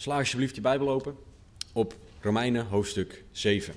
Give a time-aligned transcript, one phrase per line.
[0.00, 1.16] Sla alsjeblieft je Bijbel open
[1.72, 3.74] op Romeinen hoofdstuk 7.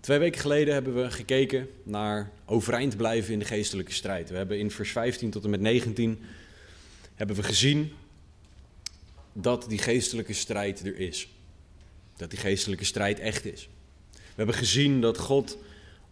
[0.00, 4.30] Twee weken geleden hebben we gekeken naar overeind blijven in de geestelijke strijd.
[4.30, 6.18] We hebben in vers 15 tot en met 19
[7.14, 7.92] hebben we gezien
[9.32, 11.28] dat die geestelijke strijd er is.
[12.16, 13.68] Dat die geestelijke strijd echt is.
[14.12, 15.58] We hebben gezien dat God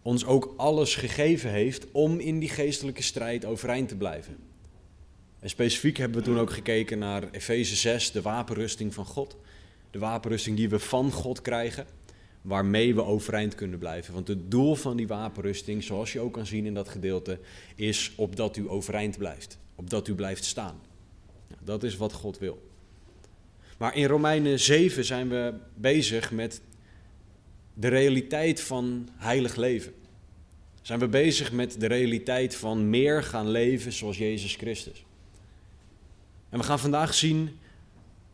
[0.01, 4.48] ons ook alles gegeven heeft om in die geestelijke strijd overeind te blijven.
[5.39, 9.37] En specifiek hebben we toen ook gekeken naar Efeze 6, de wapenrusting van God.
[9.91, 11.87] De wapenrusting die we van God krijgen,
[12.41, 14.13] waarmee we overeind kunnen blijven.
[14.13, 17.39] Want het doel van die wapenrusting, zoals je ook kan zien in dat gedeelte,
[17.75, 19.57] is opdat u overeind blijft.
[19.75, 20.81] Opdat u blijft staan.
[21.63, 22.67] dat is wat God wil.
[23.77, 26.61] Maar in Romeinen 7 zijn we bezig met
[27.73, 29.93] de realiteit van heilig leven.
[30.81, 35.05] Zijn we bezig met de realiteit van meer gaan leven zoals Jezus Christus.
[36.49, 37.59] En we gaan vandaag zien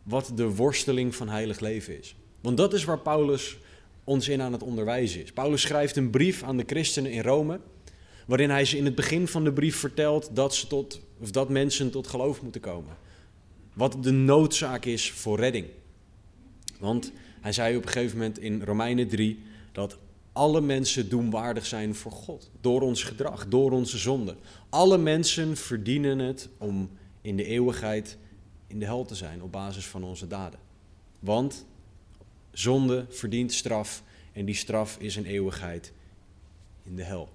[0.04, 2.16] wat de worsteling van heilig leven is.
[2.42, 3.58] Want dat is waar Paulus
[4.04, 5.32] ons in aan het onderwijzen is.
[5.32, 7.60] Paulus schrijft een brief aan de christenen in Rome,
[8.28, 11.50] waarin hij ze in het begin van de brief vertelt dat, ze tot, of dat
[11.50, 12.98] mensen tot geloof moeten komen.
[13.74, 15.66] Wat de noodzaak is voor redding.
[16.80, 19.98] Want hij zei op een gegeven moment in Romeinen 3 dat
[20.34, 22.52] alle mensen doemwaardig zijn voor God.
[22.62, 24.36] Door ons gedrag, door onze zonde.
[24.70, 26.90] Alle mensen verdienen het om
[27.26, 28.18] in de eeuwigheid
[28.68, 30.60] in de hel te zijn op basis van onze daden.
[31.20, 31.66] Want
[32.52, 35.94] zonde verdient straf en die straf is een eeuwigheid
[36.84, 37.30] in de hel.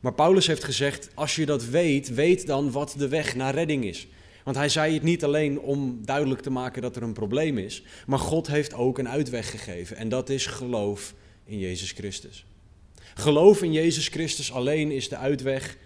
[0.00, 3.84] Maar Paulus heeft gezegd, als je dat weet, weet dan wat de weg naar redding
[3.84, 4.06] is.
[4.44, 7.82] Want hij zei het niet alleen om duidelijk te maken dat er een probleem is,
[8.06, 12.46] maar God heeft ook een uitweg gegeven en dat is geloof in Jezus Christus.
[13.14, 15.76] Geloof in Jezus Christus alleen is de uitweg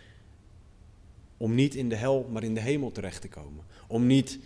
[1.38, 3.64] om niet in de hel, maar in de hemel terecht te komen.
[3.86, 4.38] Om niet,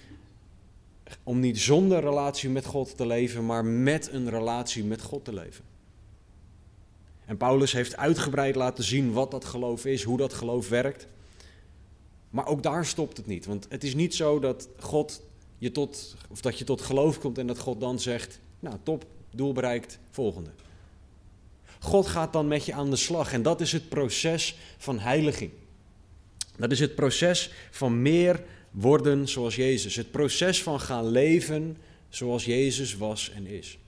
[1.23, 5.33] om niet zonder relatie met God te leven, maar met een relatie met God te
[5.33, 5.65] leven.
[7.25, 11.07] En Paulus heeft uitgebreid laten zien wat dat geloof is, hoe dat geloof werkt.
[12.31, 13.47] Maar ook daar stopt het niet.
[13.47, 15.23] Want het is niet zo dat God
[15.59, 19.05] je tot, of dat je tot geloof komt en dat God dan zegt, nou top,
[19.31, 20.51] doel bereikt, volgende.
[21.81, 25.51] God gaat dan met je aan de slag en dat is het proces van heiliging.
[26.63, 29.97] Dat is het proces van meer worden zoals Jezus.
[29.97, 31.77] Het proces van gaan leven
[32.09, 33.79] zoals Jezus was en is.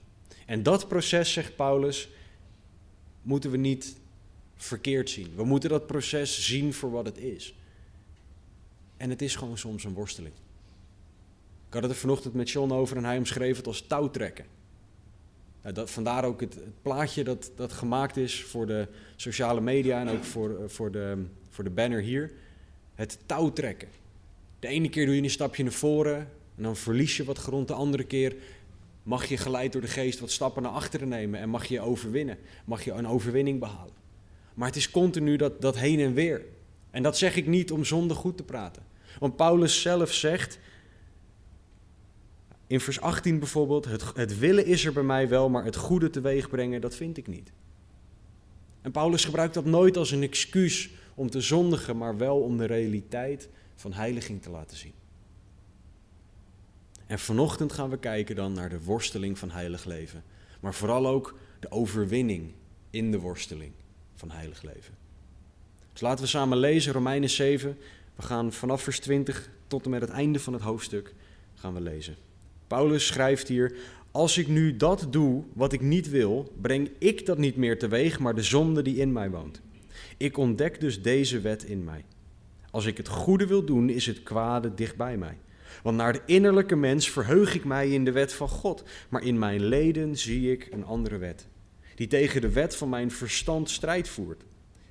[0.45, 2.09] En dat proces, zegt Paulus,
[3.21, 3.95] moeten we niet
[4.55, 5.35] verkeerd zien.
[5.35, 7.55] We moeten dat proces zien voor wat het is.
[8.97, 10.33] En het is gewoon soms een worsteling.
[11.67, 14.45] Ik had het er vanochtend met John over en hij omschreef het als touwtrekken.
[15.61, 19.99] Nou, dat, vandaar ook het, het, plaatje dat, dat gemaakt is voor de sociale media
[19.99, 22.33] en ook voor, voor, de, voor de banner hier.
[22.95, 23.87] Het touwtrekken.
[24.59, 26.17] De ene keer doe je een stapje naar voren
[26.55, 27.67] en dan verlies je wat grond.
[27.67, 28.35] De andere keer
[29.03, 32.37] mag je geleid door de geest wat stappen naar achteren nemen en mag je overwinnen.
[32.65, 33.93] Mag je een overwinning behalen.
[34.53, 36.45] Maar het is continu dat, dat heen en weer.
[36.91, 38.83] En dat zeg ik niet om zonde goed te praten.
[39.19, 40.59] Want Paulus zelf zegt,
[42.67, 46.09] in vers 18 bijvoorbeeld, het, het willen is er bij mij wel, maar het goede
[46.09, 47.51] teweeg brengen, dat vind ik niet.
[48.81, 52.65] En Paulus gebruikt dat nooit als een excuus om te zondigen, maar wel om de
[52.65, 54.93] realiteit van heiliging te laten zien.
[57.07, 60.23] En vanochtend gaan we kijken dan naar de worsteling van heilig leven,
[60.59, 62.51] maar vooral ook de overwinning
[62.89, 63.71] in de worsteling
[64.15, 64.93] van heilig leven.
[65.91, 67.77] Dus laten we samen lezen Romeinen 7.
[68.15, 71.13] We gaan vanaf vers 20 tot en met het einde van het hoofdstuk
[71.53, 72.15] gaan we lezen.
[72.67, 73.75] Paulus schrijft hier:
[74.11, 78.19] Als ik nu dat doe wat ik niet wil, breng ik dat niet meer teweeg,
[78.19, 79.61] maar de zonde die in mij woont.
[80.17, 82.05] Ik ontdek dus deze wet in mij.
[82.71, 85.37] Als ik het goede wil doen, is het kwade dichtbij mij.
[85.83, 89.39] Want naar de innerlijke mens verheug ik mij in de wet van God, maar in
[89.39, 91.47] mijn leden zie ik een andere wet,
[91.95, 94.43] die tegen de wet van mijn verstand strijd voert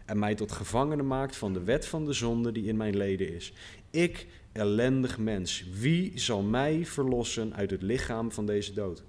[0.04, 3.34] en mij tot gevangene maakt van de wet van de zonde die in mijn leden
[3.34, 3.52] is.
[3.90, 9.04] Ik, ellendig mens, wie zal mij verlossen uit het lichaam van deze dood?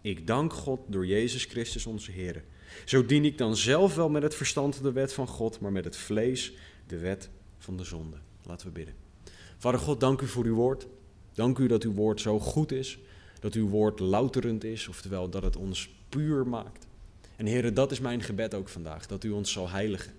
[0.00, 2.44] Ik dank God door Jezus Christus onze Heer.
[2.84, 5.84] Zo dien ik dan zelf wel met het verstand de wet van God, maar met
[5.84, 6.52] het vlees
[6.86, 8.16] de wet van de zonde.
[8.42, 8.94] Laten we bidden.
[9.58, 10.86] Vader God, dank u voor uw woord.
[11.34, 12.98] Dank u dat uw woord zo goed is,
[13.40, 16.86] dat uw woord louterend is, oftewel dat het ons puur maakt.
[17.36, 20.12] En heren, dat is mijn gebed ook vandaag, dat u ons zal heiligen.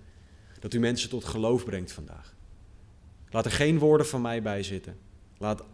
[0.60, 2.34] Dat u mensen tot geloof brengt vandaag.
[3.30, 4.96] Laat er geen woorden van mij bij zitten.
[5.38, 5.64] Laat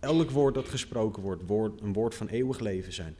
[0.00, 3.16] elk woord dat gesproken wordt, een woord van eeuwig leven zijn.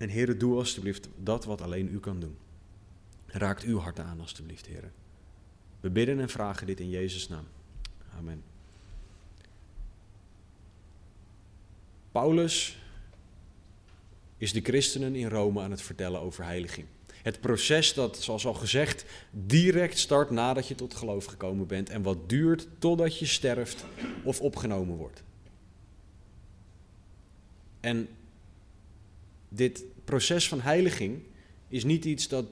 [0.00, 2.36] En heren, doe alstublieft dat wat alleen u kan doen.
[3.26, 4.92] Raakt uw hart aan, alstublieft, heren.
[5.80, 7.46] We bidden en vragen dit in Jezus' naam.
[8.18, 8.42] Amen.
[12.12, 12.78] Paulus
[14.36, 16.86] is de christenen in Rome aan het vertellen over heiliging.
[17.22, 22.02] Het proces dat, zoals al gezegd, direct start nadat je tot geloof gekomen bent en
[22.02, 23.84] wat duurt totdat je sterft
[24.22, 25.22] of opgenomen wordt.
[27.80, 28.08] En
[29.52, 31.18] dit proces van heiliging
[31.68, 32.46] is niet iets dat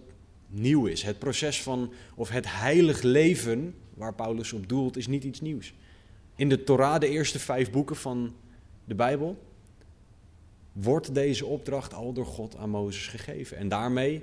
[0.47, 1.03] nieuw is.
[1.03, 5.75] Het proces van, of het heilig leven, waar Paulus op doelt, is niet iets nieuws.
[6.37, 8.35] In de Torah, de eerste vijf boeken van
[8.85, 9.39] de Bijbel,
[10.73, 13.57] wordt deze opdracht al door God aan Mozes gegeven.
[13.57, 14.23] En daarmee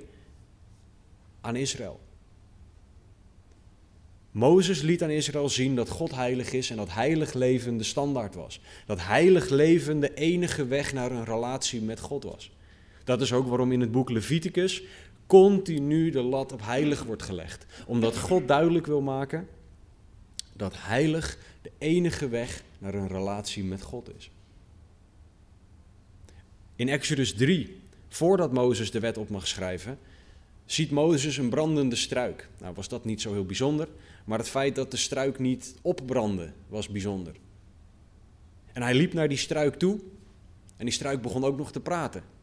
[1.40, 2.00] aan Israël.
[4.30, 8.34] Mozes liet aan Israël zien dat God heilig is en dat heilig leven de standaard
[8.34, 8.60] was.
[8.86, 12.50] Dat heilig leven de enige weg naar een relatie met God was.
[13.06, 14.82] Dat is ook waarom in het boek Leviticus
[15.26, 17.66] continu de lat op heilig wordt gelegd.
[17.86, 19.48] Omdat God duidelijk wil maken
[20.52, 24.30] dat heilig de enige weg naar een relatie met God is.
[26.76, 29.98] In Exodus 3, voordat Mozes de wet op mag schrijven,
[30.64, 32.48] ziet Mozes een brandende struik.
[32.60, 33.88] Nou was dat niet zo heel bijzonder,
[34.24, 37.34] maar het feit dat de struik niet opbrandde was bijzonder.
[38.72, 40.00] En hij liep naar die struik toe
[40.76, 42.34] en die struik begon ook nog te praten.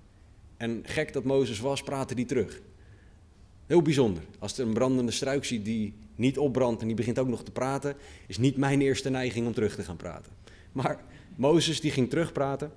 [0.64, 2.62] En gek dat Mozes was, praatte die terug.
[3.66, 4.24] Heel bijzonder.
[4.40, 7.52] Als er een brandende struik ziet die niet opbrandt en die begint ook nog te
[7.52, 7.96] praten,
[8.28, 10.32] is niet mijn eerste neiging om terug te gaan praten.
[10.72, 11.04] Maar
[11.36, 12.72] Mozes die ging terugpraten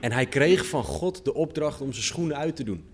[0.00, 2.84] en hij kreeg van God de opdracht om zijn schoenen uit te doen.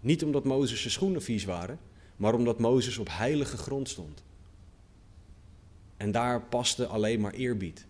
[0.00, 1.78] Niet omdat Mozes zijn schoenen vies waren,
[2.16, 4.22] maar omdat Mozes op heilige grond stond.
[5.96, 7.86] En daar paste alleen maar eerbied.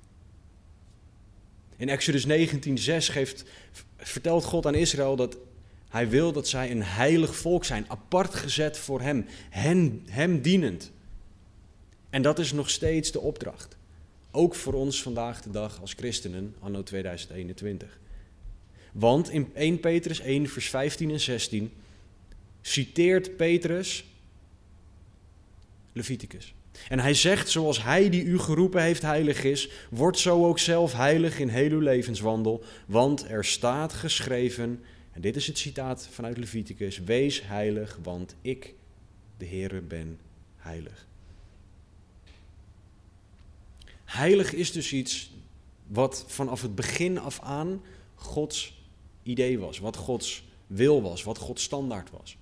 [1.81, 3.45] In Exodus 19:6 geeft,
[3.97, 5.37] vertelt God aan Israël dat
[5.89, 10.91] hij wil dat zij een heilig volk zijn, apart gezet voor hem, hem, hem dienend.
[12.11, 13.77] En dat is nog steeds de opdracht.
[14.31, 17.99] Ook voor ons vandaag de dag als christenen, anno 2021.
[18.93, 21.73] Want in 1 Petrus 1, vers 15 en 16
[22.61, 24.05] citeert Petrus
[25.93, 26.55] Leviticus.
[26.89, 30.93] En hij zegt, zoals hij die u geroepen heeft heilig is, wordt zo ook zelf
[30.93, 32.65] heilig in heel uw levenswandel.
[32.87, 38.75] Want er staat geschreven, en dit is het citaat vanuit Leviticus, wees heilig, want ik,
[39.37, 40.19] de Heere, ben
[40.57, 41.07] heilig.
[44.05, 45.33] Heilig is dus iets
[45.87, 47.83] wat vanaf het begin af aan
[48.15, 48.83] Gods
[49.23, 52.37] idee was, wat Gods wil was, wat Gods standaard was.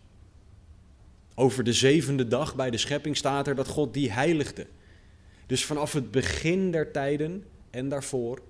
[1.40, 4.66] Over de zevende dag bij de schepping staat er dat God die heiligde.
[5.46, 8.42] Dus vanaf het begin der tijden en daarvoor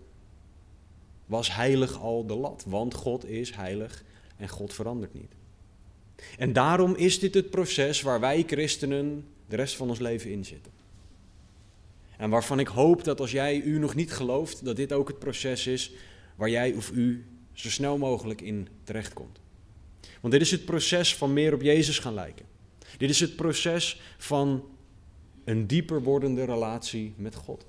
[1.27, 2.65] was heilig al de lat.
[2.67, 4.05] Want God is heilig
[4.37, 5.33] en God verandert niet.
[6.39, 10.45] En daarom is dit het proces waar wij christenen de rest van ons leven in
[10.45, 10.73] zitten.
[12.17, 15.19] En waarvan ik hoop dat als jij u nog niet gelooft, dat dit ook het
[15.19, 15.93] proces is
[16.37, 19.41] waar jij of u zo snel mogelijk in terechtkomt.
[20.21, 22.57] Want dit is het proces van meer op Jezus gaan lijken.
[22.97, 24.65] Dit is het proces van
[25.45, 27.67] een dieper wordende relatie met God.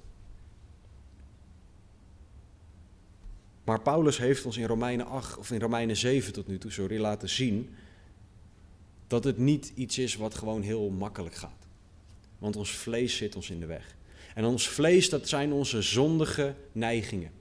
[3.63, 6.99] Maar Paulus heeft ons in Romeinen 8 of in Romeinen 7 tot nu toe sorry,
[6.99, 7.69] laten zien
[9.07, 11.67] dat het niet iets is wat gewoon heel makkelijk gaat.
[12.37, 13.95] Want ons vlees zit ons in de weg.
[14.35, 17.31] En ons vlees, dat zijn onze zondige neigingen.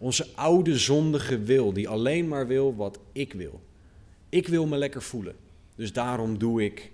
[0.00, 3.60] Onze oude zondige wil, die alleen maar wil wat ik wil.
[4.28, 5.36] Ik wil me lekker voelen.
[5.74, 6.91] Dus daarom doe ik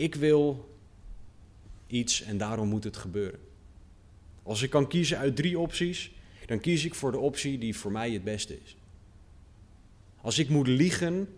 [0.00, 0.68] ik wil
[1.86, 3.40] iets en daarom moet het gebeuren.
[4.42, 6.12] Als ik kan kiezen uit drie opties,
[6.46, 8.76] dan kies ik voor de optie die voor mij het beste is.
[10.20, 11.28] Als ik moet liegen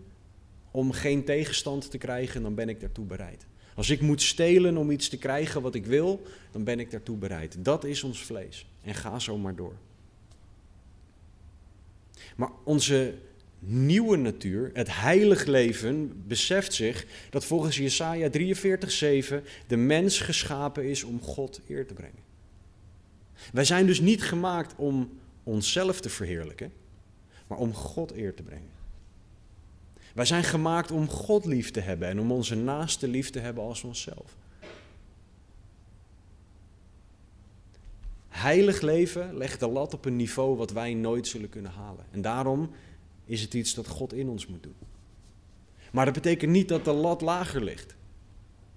[0.71, 3.45] om geen tegenstand te krijgen, dan ben ik daartoe bereid.
[3.75, 7.17] Als ik moet stelen om iets te krijgen wat ik wil, dan ben ik daartoe
[7.17, 7.65] bereid.
[7.65, 8.65] Dat is ons vlees.
[8.81, 9.75] En ga zo maar door.
[12.35, 13.13] Maar onze
[13.65, 21.03] nieuwe natuur, het heilig leven, beseft zich dat volgens Jesaja 43:7 de mens geschapen is
[21.03, 22.23] om God eer te brengen.
[23.53, 26.73] Wij zijn dus niet gemaakt om onszelf te verheerlijken,
[27.47, 28.71] maar om God eer te brengen.
[30.13, 33.63] Wij zijn gemaakt om God lief te hebben en om onze naaste lief te hebben
[33.63, 34.35] als onszelf.
[38.27, 42.05] Heilig leven legt de lat op een niveau wat wij nooit zullen kunnen halen.
[42.11, 42.69] En daarom
[43.25, 44.75] is het iets dat God in ons moet doen.
[45.91, 47.95] Maar dat betekent niet dat de lat lager ligt.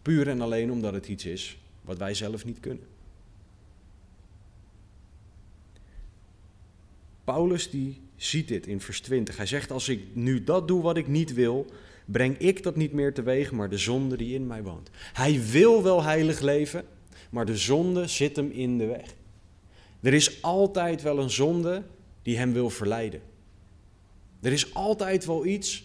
[0.03, 2.87] Puur en alleen omdat het iets is wat wij zelf niet kunnen.
[7.25, 9.37] Paulus die ziet dit in vers 20.
[9.37, 11.67] Hij zegt, als ik nu dat doe wat ik niet wil,
[12.05, 14.91] breng ik dat niet meer teweeg, maar de zonde die in mij woont.
[15.13, 16.85] Hij wil wel heilig leven,
[17.31, 19.15] maar de zonde zit hem in de weg.
[20.01, 21.83] Er is altijd wel een zonde
[22.23, 23.21] die hem wil verleiden.
[24.47, 25.85] Er is altijd wel iets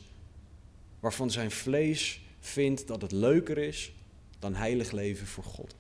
[1.00, 3.94] waarvan zijn vlees vindt dat het leuker is
[4.40, 5.76] dan heilig leven voor God.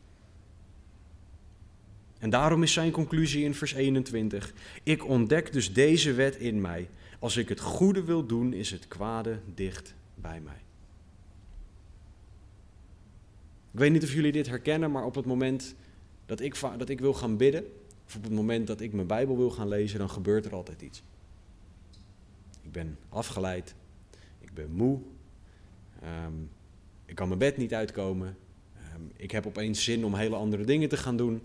[2.19, 6.89] En daarom is zijn conclusie in vers 21: Ik ontdek dus deze wet in mij.
[7.19, 10.61] Als ik het goede wil doen, is het kwade dicht bij mij.
[13.71, 15.75] Ik weet niet of jullie dit herkennen, maar op het moment
[16.25, 17.65] dat ik, dat ik wil gaan bidden,
[18.07, 20.81] of op het moment dat ik mijn Bijbel wil gaan lezen, dan gebeurt er altijd
[20.81, 21.03] iets.
[22.71, 23.75] Ik ben afgeleid,
[24.39, 24.99] ik ben moe,
[26.01, 26.33] ehm,
[27.05, 28.37] ik kan mijn bed niet uitkomen,
[28.75, 31.43] ehm, ik heb opeens zin om hele andere dingen te gaan doen.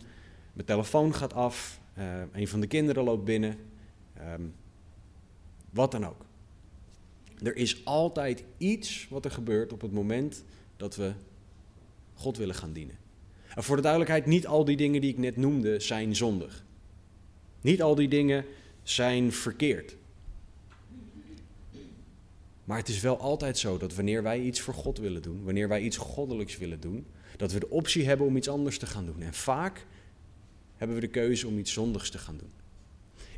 [0.52, 3.56] Mijn telefoon gaat af, uh, een van de kinderen loopt binnen,
[4.14, 4.42] ehm,
[5.71, 6.25] wat dan ook.
[7.42, 10.45] Er is altijd iets wat er gebeurt op het moment
[10.76, 11.12] dat we
[12.14, 12.99] God willen gaan dienen.
[13.54, 16.64] En voor de duidelijkheid, niet al die dingen die ik net noemde zijn zondig.
[17.61, 18.45] Niet al die dingen
[18.83, 19.97] zijn verkeerd.
[22.66, 25.68] Maar het is wel altijd zo dat wanneer wij iets voor God willen doen, wanneer
[25.68, 27.06] wij iets goddelijks willen doen,
[27.37, 29.23] dat we de optie hebben om iets anders te gaan doen.
[29.23, 29.87] En vaak
[30.76, 32.50] hebben we de keuze om iets zondigs te gaan doen.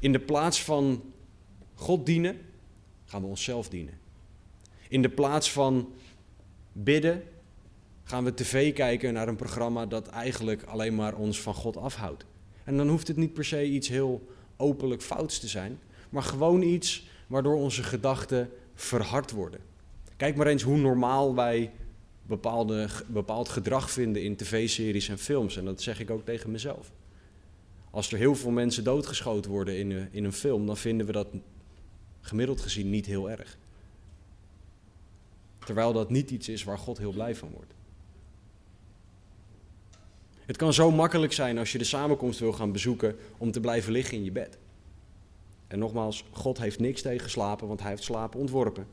[0.00, 1.02] In de plaats van
[1.74, 2.38] God dienen,
[3.04, 3.98] gaan we onszelf dienen.
[4.88, 5.92] In de plaats van
[6.72, 7.22] bidden,
[8.04, 12.24] gaan we tv kijken naar een programma dat eigenlijk alleen maar ons van God afhoudt.
[12.64, 16.62] En dan hoeft het niet per se iets heel openlijk fouts te zijn, maar gewoon
[16.62, 19.60] iets waardoor onze gedachten verhard worden.
[20.16, 21.70] Kijk maar eens hoe normaal wij
[23.06, 25.56] bepaald gedrag vinden in tv-series en films.
[25.56, 26.90] En dat zeg ik ook tegen mezelf.
[27.90, 31.28] Als er heel veel mensen doodgeschoten worden in, in een film, dan vinden we dat
[32.20, 33.58] gemiddeld gezien niet heel erg.
[35.64, 37.72] Terwijl dat niet iets is waar God heel blij van wordt.
[40.46, 43.92] Het kan zo makkelijk zijn als je de samenkomst wil gaan bezoeken om te blijven
[43.92, 44.58] liggen in je bed.
[45.68, 48.86] En nogmaals, God heeft niks tegen slapen, want hij heeft slapen ontworpen.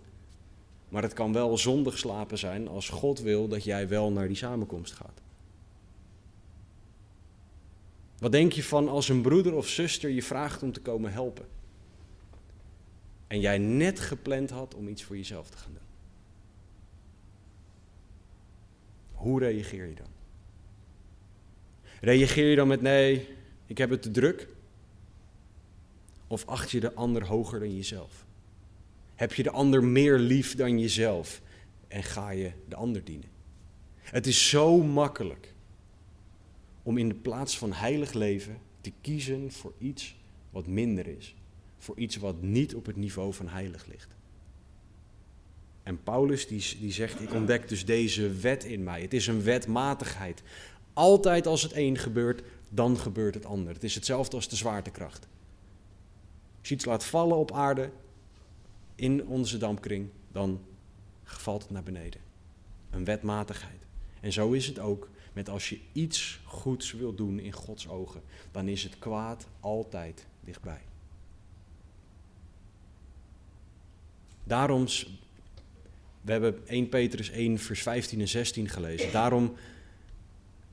[0.89, 4.37] Maar het kan wel zondig slapen zijn als God wil dat jij wel naar die
[4.37, 5.21] samenkomst gaat.
[8.17, 11.45] Wat denk je van als een broeder of zuster je vraagt om te komen helpen?
[13.27, 15.81] En jij net gepland had om iets voor jezelf te gaan doen.
[19.11, 20.13] Hoe reageer je dan?
[22.01, 23.27] Reageer je dan met nee,
[23.65, 24.47] ik heb het te druk?
[26.27, 28.25] Of acht je de ander hoger dan jezelf?
[29.15, 31.41] Heb je de ander meer lief dan jezelf
[31.87, 33.29] en ga je de ander dienen?
[33.95, 35.53] Het is zo makkelijk
[36.83, 40.15] om in de plaats van heilig leven te kiezen voor iets
[40.49, 41.35] wat minder is.
[41.77, 44.15] Voor iets wat niet op het niveau van heilig ligt.
[45.83, 49.01] En Paulus die, die zegt, ik ontdek dus deze wet in mij.
[49.01, 50.43] Het is een wetmatigheid.
[50.93, 53.73] Altijd als het een gebeurt, dan gebeurt het ander.
[53.73, 55.27] Het is hetzelfde als de zwaartekracht.
[56.65, 57.91] Als je iets laat vallen op aarde,
[58.95, 60.61] in onze dampkring, dan
[61.23, 62.21] valt het naar beneden.
[62.89, 63.85] Een wetmatigheid.
[64.21, 68.21] En zo is het ook met als je iets goeds wil doen in Gods ogen,
[68.51, 70.81] dan is het kwaad altijd dichtbij.
[74.43, 74.85] Daarom,
[76.21, 79.11] we hebben 1 Petrus 1, vers 15 en 16 gelezen.
[79.11, 79.55] Daarom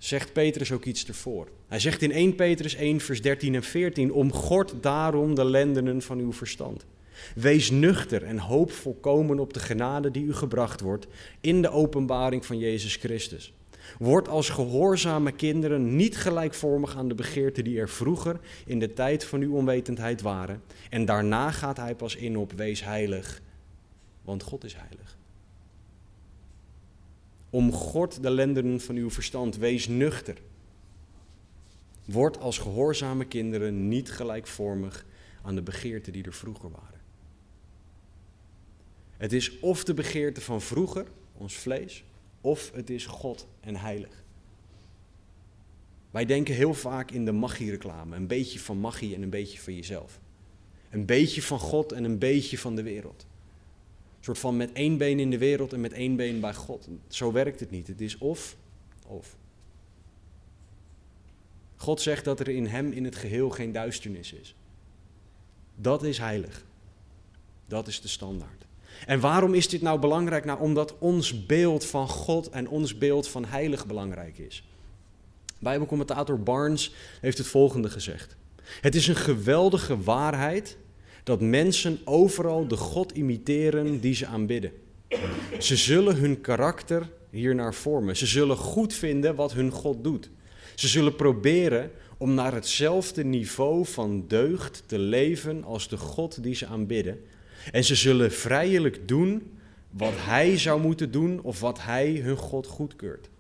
[0.05, 1.49] zegt Petrus ook iets ervoor.
[1.69, 6.19] Hij zegt in 1 Petrus 1, vers 13 en 14: Omgord daarom de lendenen van
[6.19, 6.87] uw verstand.
[7.35, 11.07] Wees nuchter en hoop volkomen op de genade die u gebracht wordt
[11.41, 13.53] in de openbaring van Jezus Christus.
[13.99, 19.25] Word als gehoorzame kinderen niet gelijkvormig aan de begeerten die er vroeger in de tijd
[19.25, 20.63] van uw onwetendheid waren.
[20.91, 23.41] En daarna gaat hij pas in op wees heilig,
[24.23, 25.21] want God is heilig.
[27.53, 30.37] Om God de lendenen van uw verstand, wees nuchter.
[32.05, 35.07] Word als gehoorzame kinderen niet gelijkvormig
[35.43, 37.01] aan de begeerten die er vroeger waren.
[39.17, 42.05] Het is of de begeerte van vroeger, ons vlees,
[42.41, 44.25] of het is God en heilig.
[46.11, 48.17] Wij denken heel vaak in de magie-reclame.
[48.17, 50.21] Een beetje van magie en een beetje van jezelf.
[50.91, 53.27] Een beetje van God en een beetje van de wereld.
[54.25, 56.89] Soort van met één been in de wereld en met één been bij God.
[57.09, 57.87] Zo werkt het niet.
[57.87, 58.57] Het is of,
[59.07, 59.37] of.
[61.77, 64.55] God zegt dat er in hem in het geheel geen duisternis is.
[65.75, 66.65] Dat is heilig.
[67.67, 68.67] Dat is de standaard.
[69.07, 70.45] En waarom is dit nou belangrijk?
[70.45, 74.65] Nou, omdat ons beeld van God en ons beeld van heilig belangrijk is.
[75.59, 78.37] Bijbelcommentator Barnes heeft het volgende gezegd.
[78.81, 80.77] Het is een geweldige waarheid
[81.23, 84.73] dat mensen overal de God imiteren die ze aanbidden.
[85.59, 88.17] Ze zullen hun karakter hiernaar vormen.
[88.17, 90.31] Ze zullen goed vinden wat hun God doet.
[90.75, 96.55] Ze zullen proberen om naar hetzelfde niveau van deugd te leven als de God die
[96.55, 97.21] ze aanbidden.
[97.73, 99.51] En ze zullen vrijelijk doen
[99.91, 103.31] wat Hij zou moeten doen of wat Hij hun God goedkeurt.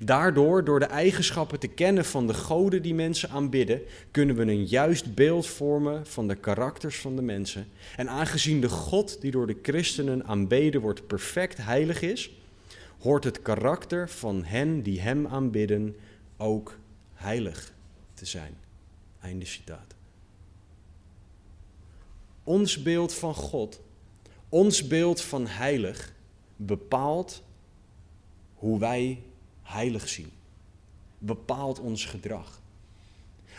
[0.00, 4.64] Daardoor, door de eigenschappen te kennen van de goden die mensen aanbidden, kunnen we een
[4.64, 7.66] juist beeld vormen van de karakters van de mensen.
[7.96, 12.30] En aangezien de God die door de christenen aanbeden wordt perfect heilig is,
[12.98, 15.96] hoort het karakter van hen die Hem aanbidden
[16.36, 16.76] ook
[17.14, 17.72] heilig
[18.14, 18.56] te zijn.
[19.20, 19.94] Einde citaat.
[22.44, 23.80] Ons beeld van God,
[24.48, 26.12] ons beeld van heilig,
[26.56, 27.42] bepaalt
[28.54, 29.22] hoe wij
[29.64, 30.30] heilig zien.
[31.18, 32.60] Bepaalt ons gedrag.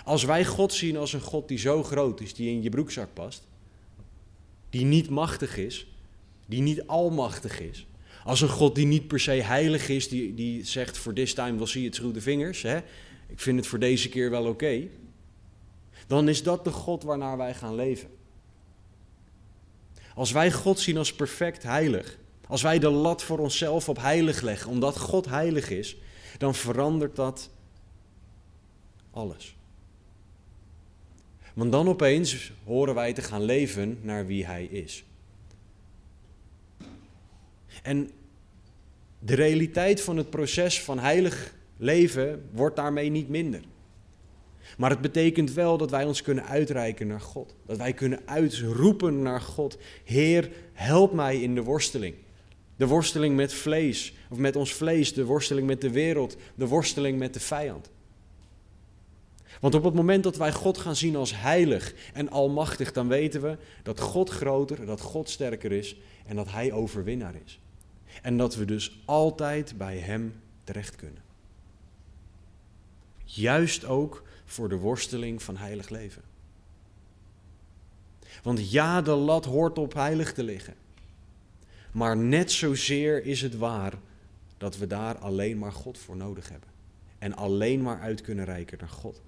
[0.04, 3.14] Als wij God zien als een God die zo groot is, die in je broekzak
[3.14, 3.48] past,
[4.70, 5.88] die niet machtig is,
[6.46, 7.86] die niet almachtig is,
[8.24, 11.56] als een God die niet per se heilig is, die, die zegt voor this time
[11.56, 12.78] we'll see it through the fingers, hè?
[13.28, 14.88] ik vind het voor deze keer wel oké,
[16.08, 18.10] dan is dat de God waarnaar wij gaan leven.
[20.16, 24.42] Als wij God zien als perfect heilig, als wij de lat voor onszelf op heilig
[24.42, 25.98] leggen, omdat God heilig is,
[26.38, 27.50] dan verandert dat
[29.12, 29.56] alles.
[31.54, 35.04] Want dan opeens horen wij te gaan leven naar wie Hij is.
[37.84, 38.12] En
[39.20, 43.62] de realiteit van het proces van heilig leven wordt daarmee niet minder.
[44.78, 47.56] Maar het betekent wel dat wij ons kunnen uitreiken naar God.
[47.66, 49.78] Dat wij kunnen uitroepen naar God.
[50.04, 52.16] Heer, help mij in de worsteling.
[52.76, 57.20] De worsteling met vlees, of met ons vlees, de worsteling met de wereld, de worsteling
[57.20, 57.90] met de vijand.
[59.60, 63.42] Want op het moment dat wij God gaan zien als heilig en almachtig, dan weten
[63.42, 67.60] we dat God groter, dat God sterker is en dat Hij overwinnaar is.
[68.22, 71.24] En dat we dus altijd bij Hem terecht kunnen.
[73.24, 76.22] Juist ook voor de worsteling van heilig leven.
[78.44, 80.74] Want ja, de lat hoort op heilig te liggen.
[81.96, 83.94] Maar net zozeer is het waar
[84.58, 86.70] dat we daar alleen maar God voor nodig hebben.
[87.20, 89.22] En alleen maar uit kunnen reiken naar God.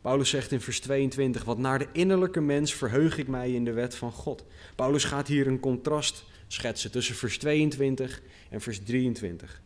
[0.00, 3.72] Paulus zegt in vers 22, wat naar de innerlijke mens verheug ik mij in de
[3.72, 4.44] wet van God.
[4.74, 9.62] Paulus gaat hier een contrast schetsen tussen vers 22 en vers 23.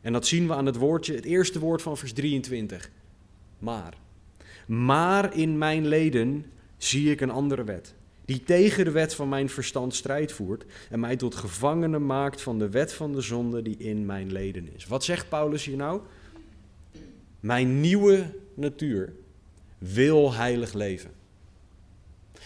[0.00, 2.90] En dat zien we aan het woordje, het eerste woord van vers 23.
[3.58, 3.94] Maar.
[4.66, 9.48] Maar in mijn leden zie ik een andere wet, die tegen de wet van mijn
[9.48, 13.76] verstand strijd voert en mij tot gevangene maakt van de wet van de zonde die
[13.76, 14.86] in mijn leden is.
[14.86, 16.00] Wat zegt Paulus hier nou?
[17.40, 19.12] Mijn nieuwe natuur
[19.78, 21.10] wil heilig leven.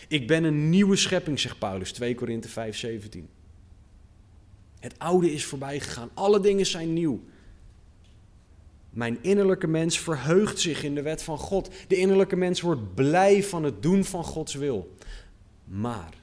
[0.08, 3.28] Ik ben een nieuwe schepping, zegt Paulus, 2 Korinthe 5, 17.
[4.78, 7.20] Het oude is voorbij gegaan, alle dingen zijn nieuw.
[8.90, 11.70] Mijn innerlijke mens verheugt zich in de wet van God.
[11.88, 14.94] De innerlijke mens wordt blij van het doen van Gods wil.
[15.64, 16.14] Maar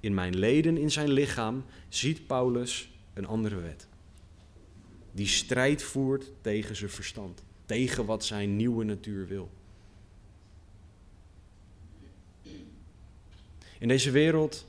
[0.00, 3.86] in mijn leden, in zijn lichaam, ziet Paulus een andere wet.
[5.12, 9.50] Die strijd voert tegen zijn verstand, tegen wat zijn nieuwe natuur wil.
[13.78, 14.66] In deze wereld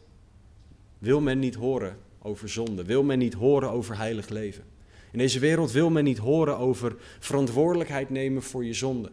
[0.98, 4.64] wil men niet horen over zonde, wil men niet horen over heilig leven.
[5.12, 9.12] In deze wereld wil men niet horen over verantwoordelijkheid nemen voor je zonde.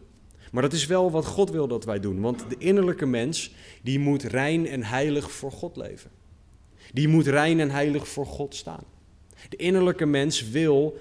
[0.51, 2.21] Maar dat is wel wat God wil dat wij doen.
[2.21, 6.11] Want de innerlijke mens, die moet rein en heilig voor God leven.
[6.93, 8.83] Die moet rein en heilig voor God staan.
[9.49, 10.97] De innerlijke mens wil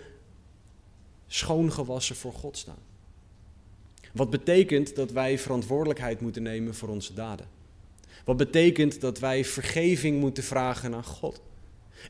[1.27, 2.79] schoongewassen voor God staan.
[4.13, 7.49] Wat betekent dat wij verantwoordelijkheid moeten nemen voor onze daden.
[8.25, 11.41] Wat betekent dat wij vergeving moeten vragen aan God.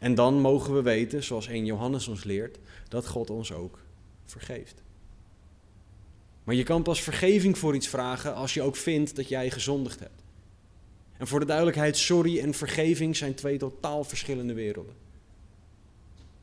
[0.00, 3.78] En dan mogen we weten, zoals 1 Johannes ons leert, dat God ons ook
[4.24, 4.82] vergeeft.
[6.44, 10.00] Maar je kan pas vergeving voor iets vragen als je ook vindt dat jij gezondigd
[10.00, 10.24] hebt.
[11.18, 14.94] En voor de duidelijkheid, sorry en vergeving zijn twee totaal verschillende werelden.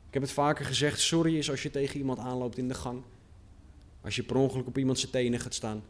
[0.06, 3.02] Ik heb het vaker gezegd, sorry is als je tegen iemand aanloopt in de gang.
[4.00, 5.82] Als je per ongeluk op iemand zijn tenen gaat staan.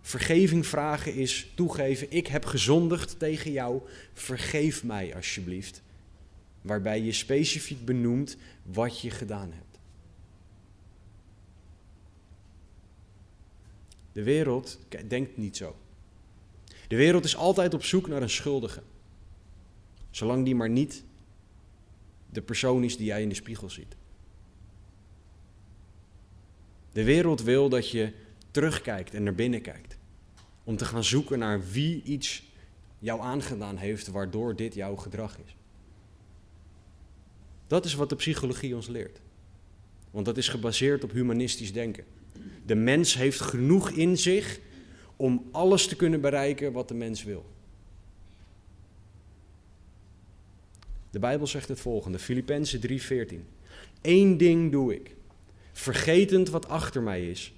[0.00, 3.80] Vergeving vragen is toegeven, ik heb gezondigd tegen jou,
[4.12, 5.82] vergeef mij alsjeblieft
[6.62, 9.78] waarbij je specifiek benoemt wat je gedaan hebt.
[14.12, 15.76] De wereld denkt niet zo.
[16.88, 18.82] De wereld is altijd op zoek naar een schuldige.
[20.10, 21.04] Zolang die maar niet
[22.30, 23.96] de persoon is die jij in de spiegel ziet.
[26.92, 28.12] De wereld wil dat je
[28.50, 29.98] terugkijkt en naar binnen kijkt.
[30.64, 32.42] Om te gaan zoeken naar wie iets
[32.98, 35.56] jou aangedaan heeft waardoor dit jouw gedrag is.
[37.70, 39.20] Dat is wat de psychologie ons leert.
[40.10, 42.04] Want dat is gebaseerd op humanistisch denken.
[42.66, 44.60] De mens heeft genoeg in zich
[45.16, 47.46] om alles te kunnen bereiken wat de mens wil.
[51.10, 53.48] De Bijbel zegt het volgende, Filippenzen 3:14.
[54.02, 55.14] Eén ding doe ik,
[55.72, 57.52] vergetend wat achter mij is,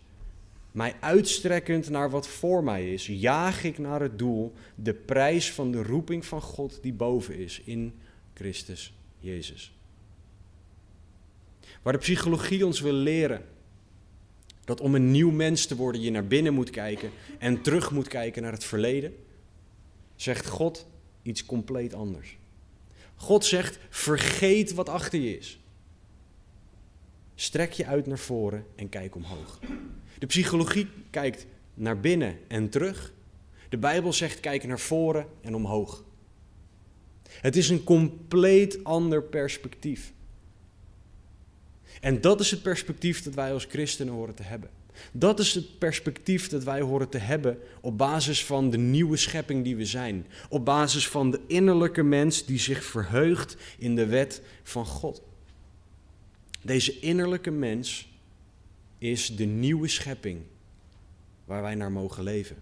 [0.72, 5.70] mij uitstrekkend naar wat voor mij is, jaag ik naar het doel, de prijs van
[5.72, 7.94] de roeping van God die boven is in
[8.34, 9.72] Christus Jezus.
[11.82, 13.44] Waar de psychologie ons wil leren
[14.64, 18.08] dat om een nieuw mens te worden je naar binnen moet kijken en terug moet
[18.08, 19.14] kijken naar het verleden,
[20.16, 20.86] zegt God
[21.22, 22.36] iets compleet anders.
[23.14, 25.60] God zegt: vergeet wat achter je is.
[27.34, 29.58] Strek je uit naar voren en kijk omhoog.
[30.18, 33.12] De psychologie kijkt naar binnen en terug.
[33.68, 36.04] De Bijbel zegt: kijk naar voren en omhoog.
[37.28, 40.12] Het is een compleet ander perspectief.
[42.00, 44.70] En dat is het perspectief dat wij als christenen horen te hebben.
[45.12, 49.64] Dat is het perspectief dat wij horen te hebben op basis van de nieuwe schepping
[49.64, 50.26] die we zijn.
[50.48, 55.22] Op basis van de innerlijke mens die zich verheugt in de wet van God.
[56.62, 58.08] Deze innerlijke mens
[58.98, 60.40] is de nieuwe schepping
[61.44, 62.56] waar wij naar mogen leven.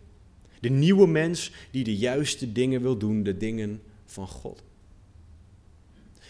[0.61, 4.63] De nieuwe mens die de juiste dingen wil doen, de dingen van God.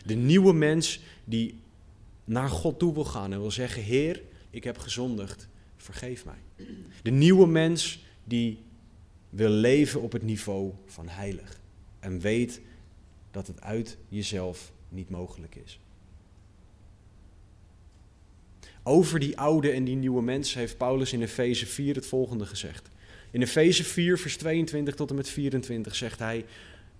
[0.04, 1.54] De nieuwe mens die
[2.30, 6.66] naar God toe wil gaan en wil zeggen: Heer, ik heb gezondigd, vergeef mij.
[7.02, 8.62] De nieuwe mens die
[9.30, 11.60] wil leven op het niveau van heilig
[12.00, 12.60] en weet
[13.30, 15.80] dat het uit jezelf niet mogelijk is.
[18.82, 22.90] Over die oude en die nieuwe mens heeft Paulus in Efeze 4 het volgende gezegd.
[23.30, 26.44] In Efeze 4, vers 22 tot en met 24 zegt hij: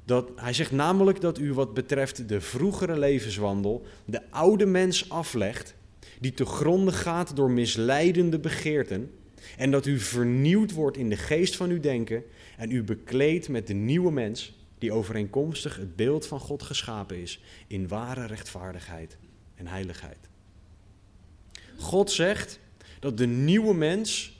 [0.04, 5.74] dat, hij zegt namelijk dat u wat betreft de vroegere levenswandel de oude mens aflegt,
[6.20, 9.10] die te gronden gaat door misleidende begeerten,
[9.56, 12.24] en dat u vernieuwd wordt in de geest van uw denken
[12.56, 17.42] en u bekleedt met de nieuwe mens, die overeenkomstig het beeld van God geschapen is,
[17.66, 19.16] in ware rechtvaardigheid
[19.54, 20.28] en heiligheid.
[21.76, 22.60] God zegt
[23.00, 24.38] dat de nieuwe mens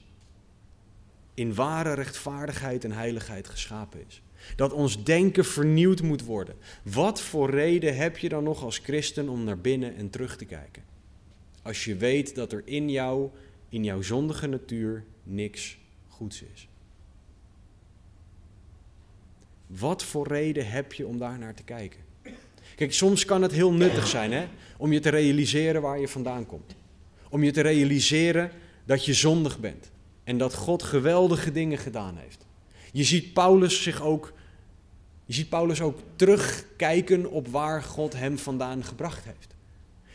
[1.34, 4.22] in ware rechtvaardigheid en heiligheid geschapen is.
[4.57, 6.55] Dat ons denken vernieuwd moet worden.
[6.83, 10.44] Wat voor reden heb je dan nog als christen om naar binnen en terug te
[10.44, 10.83] kijken?
[11.62, 13.29] Als je weet dat er in jou,
[13.68, 16.68] in jouw zondige natuur, niks goeds is.
[19.66, 22.00] Wat voor reden heb je om daar naar te kijken?
[22.76, 26.46] Kijk, soms kan het heel nuttig zijn hè, om je te realiseren waar je vandaan
[26.46, 26.74] komt.
[27.29, 28.50] Om je te realiseren
[28.85, 29.90] dat je zondig bent
[30.24, 32.46] en dat God geweldige dingen gedaan heeft.
[32.92, 34.33] Je ziet Paulus zich ook,
[35.24, 39.55] je ziet Paulus ook terugkijken op waar God hem vandaan gebracht heeft.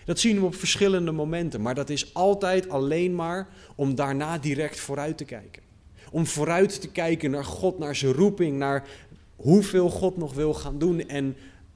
[0.06, 4.80] Dat zien we op verschillende momenten, maar dat is altijd alleen maar om daarna direct
[4.80, 5.64] vooruit te kijken.
[6.12, 8.88] Om vooruit te kijken naar God, naar zijn roeping, naar
[9.36, 11.36] hoeveel God nog wil gaan doen en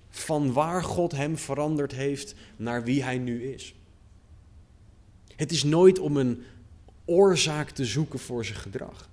[0.10, 3.76] van waar God hem veranderd heeft naar wie hij nu is.
[5.36, 6.44] Het is nooit om een
[7.06, 9.09] oorzaak te zoeken voor zijn gedrag.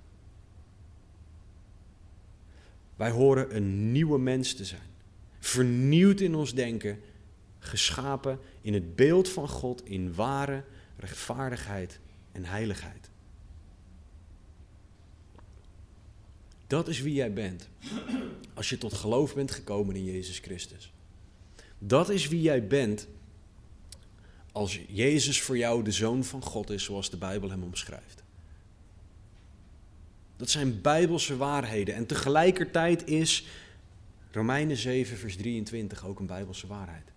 [2.96, 4.94] Wij horen een nieuwe mens te zijn.
[5.40, 7.00] Vernieuwd in ons denken,
[7.58, 10.64] geschapen in het beeld van God in ware
[10.96, 12.00] rechtvaardigheid
[12.32, 13.10] en heiligheid.
[16.66, 17.68] Dat is wie jij bent
[18.54, 20.92] als je tot geloof bent gekomen in Jezus Christus.
[21.78, 23.06] Dat is wie jij bent
[24.52, 28.24] als Jezus voor jou de Zoon van God is, zoals de Bijbel hem omschrijft.
[30.36, 31.94] Dat zijn bijbelse waarheden.
[31.94, 33.46] En tegelijkertijd is
[34.30, 37.12] Romeinen 7, vers 23 ook een bijbelse waarheid.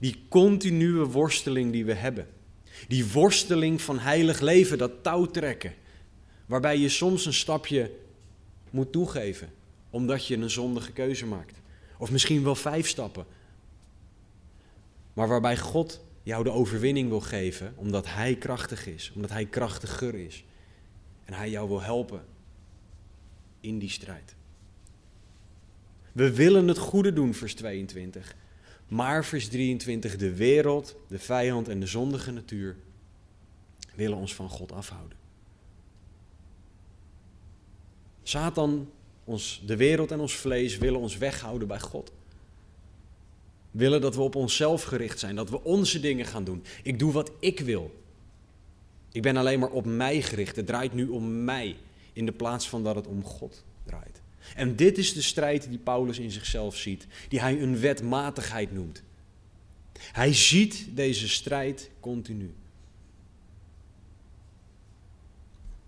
[0.00, 2.28] Die continue worsteling die we hebben.
[2.88, 5.74] Die worsteling van heilig leven, dat touwtrekken.
[6.46, 7.90] Waarbij je soms een stapje
[8.70, 9.52] moet toegeven,
[9.90, 11.60] omdat je een zondige keuze maakt.
[11.98, 13.26] Of misschien wel vijf stappen.
[15.12, 20.14] Maar waarbij God jou de overwinning wil geven, omdat Hij krachtig is, omdat Hij krachtiger
[20.14, 20.44] is.
[21.26, 22.24] En Hij jou wil helpen
[23.60, 24.34] in die strijd.
[26.12, 28.36] We willen het goede doen, vers 22.
[28.88, 32.76] Maar, vers 23, de wereld, de vijand en de zondige natuur
[33.94, 35.18] willen ons van God afhouden.
[38.22, 38.90] Satan,
[39.24, 42.12] ons, de wereld en ons vlees willen ons weghouden bij God.
[43.70, 46.64] Willen dat we op onszelf gericht zijn, dat we onze dingen gaan doen.
[46.82, 48.04] Ik doe wat ik wil.
[49.16, 50.56] Ik ben alleen maar op mij gericht.
[50.56, 51.76] Het draait nu om mij
[52.12, 54.20] in de plaats van dat het om God draait.
[54.54, 59.02] En dit is de strijd die Paulus in zichzelf ziet, die hij een wetmatigheid noemt.
[59.98, 62.54] Hij ziet deze strijd continu.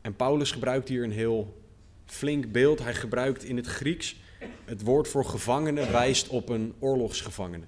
[0.00, 1.60] En Paulus gebruikt hier een heel
[2.06, 2.78] flink beeld.
[2.78, 4.16] Hij gebruikt in het Grieks
[4.64, 7.64] het woord voor gevangene wijst op een oorlogsgevangene.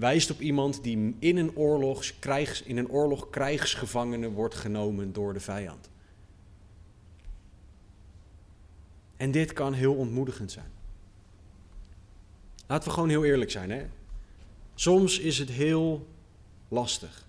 [0.00, 1.52] Wijst op iemand die in een,
[2.18, 5.90] krijgs, in een oorlog krijgsgevangene wordt genomen door de vijand.
[9.16, 10.70] En dit kan heel ontmoedigend zijn.
[12.66, 13.70] Laten we gewoon heel eerlijk zijn.
[13.70, 13.86] Hè?
[14.74, 16.08] Soms is het heel
[16.68, 17.26] lastig.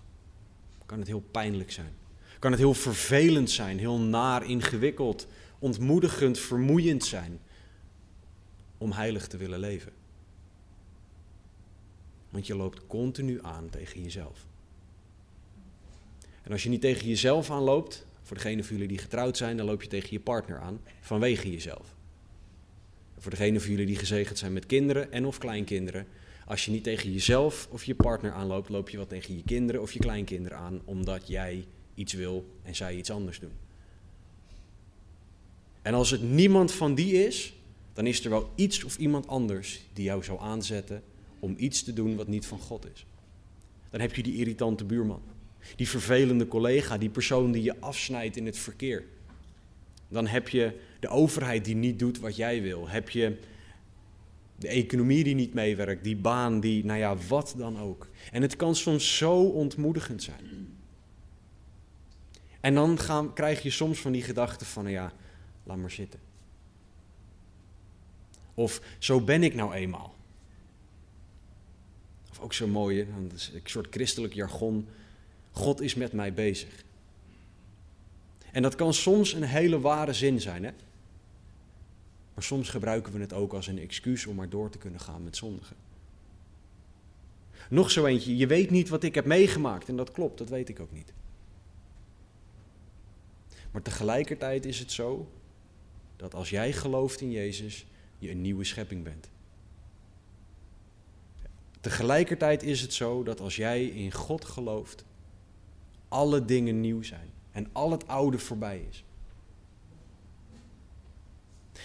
[0.86, 1.94] Kan het heel pijnlijk zijn.
[2.38, 5.26] Kan het heel vervelend zijn, heel naar, ingewikkeld,
[5.58, 7.40] ontmoedigend, vermoeiend zijn
[8.78, 9.92] om heilig te willen leven.
[12.32, 14.46] Want je loopt continu aan tegen jezelf.
[16.42, 19.66] En als je niet tegen jezelf aanloopt, voor degene van jullie die getrouwd zijn, dan
[19.66, 21.94] loop je tegen je partner aan vanwege jezelf.
[23.18, 26.06] voor degene van jullie die gezegend zijn met kinderen en of kleinkinderen,
[26.46, 29.82] als je niet tegen jezelf of je partner aanloopt, loop je wat tegen je kinderen
[29.82, 33.52] of je kleinkinderen aan, omdat jij iets wil en zij iets anders doen.
[35.82, 37.54] En als het niemand van die is,
[37.92, 41.02] dan is er wel iets of iemand anders die jou zou aanzetten
[41.42, 43.06] om iets te doen wat niet van God is.
[43.90, 45.22] Dan heb je die irritante buurman,
[45.76, 49.04] die vervelende collega, die persoon die je afsnijdt in het verkeer.
[50.08, 52.88] Dan heb je de overheid die niet doet wat jij wil.
[52.88, 53.38] Heb je
[54.56, 58.08] de economie die niet meewerkt, die baan die, nou ja, wat dan ook.
[58.32, 60.68] En het kan soms zo ontmoedigend zijn.
[62.60, 65.12] En dan gaan, krijg je soms van die gedachten van, nou ja,
[65.64, 66.20] laat maar zitten.
[68.54, 70.14] Of zo ben ik nou eenmaal.
[72.42, 73.30] Ook zo mooi, een
[73.64, 74.88] soort christelijk jargon.
[75.50, 76.84] God is met mij bezig.
[78.52, 80.70] En dat kan soms een hele ware zin zijn, hè?
[82.34, 85.22] Maar soms gebruiken we het ook als een excuus om maar door te kunnen gaan
[85.22, 85.76] met zondigen.
[87.70, 89.88] Nog zo eentje, je weet niet wat ik heb meegemaakt.
[89.88, 91.12] En dat klopt, dat weet ik ook niet.
[93.70, 95.30] Maar tegelijkertijd is het zo
[96.16, 97.86] dat als jij gelooft in Jezus,
[98.18, 99.31] je een nieuwe schepping bent.
[101.82, 105.04] Tegelijkertijd is het zo dat als jij in God gelooft,
[106.08, 109.04] alle dingen nieuw zijn en al het oude voorbij is.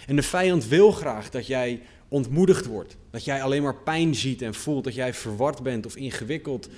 [0.06, 4.42] En de vijand wil graag dat jij ontmoedigd wordt, dat jij alleen maar pijn ziet
[4.42, 6.68] en voelt, dat jij verward bent of ingewikkeld,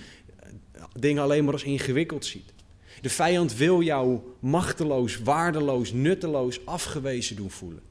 [0.99, 2.53] dingen alleen maar als ingewikkeld ziet.
[3.01, 7.83] De vijand wil jou machteloos, waardeloos, nutteloos, afgewezen doen voelen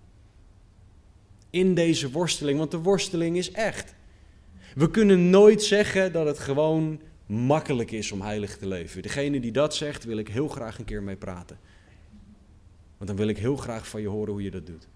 [1.50, 3.94] in deze worsteling, want de worsteling is echt.
[4.80, 9.02] We kunnen nooit zeggen dat het gewoon makkelijk is om heilig te leven.
[9.02, 11.60] Degene die dat zegt, wil ik heel graag een keer mee praten.
[12.98, 14.88] Want dan wil ik heel graag van je horen hoe je dat doet.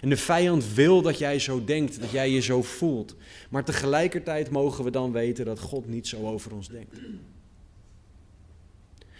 [0.00, 3.16] En de vijand wil dat jij zo denkt, dat jij je zo voelt.
[3.50, 6.96] Maar tegelijkertijd mogen we dan weten dat God niet zo over ons denkt.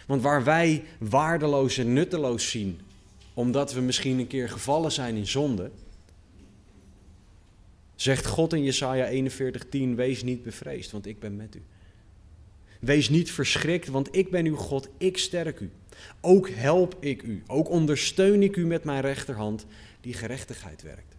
[0.07, 2.79] Want waar wij waardeloos en nutteloos zien,
[3.33, 5.71] omdat we misschien een keer gevallen zijn in zonde,
[7.95, 11.61] zegt God in Jesaja 41:10: Wees niet bevreesd, want ik ben met u.
[12.79, 15.69] Wees niet verschrikt, want ik ben uw God, ik sterk u.
[16.21, 19.65] Ook help ik u, ook ondersteun ik u met mijn rechterhand
[20.01, 21.15] die gerechtigheid werkt.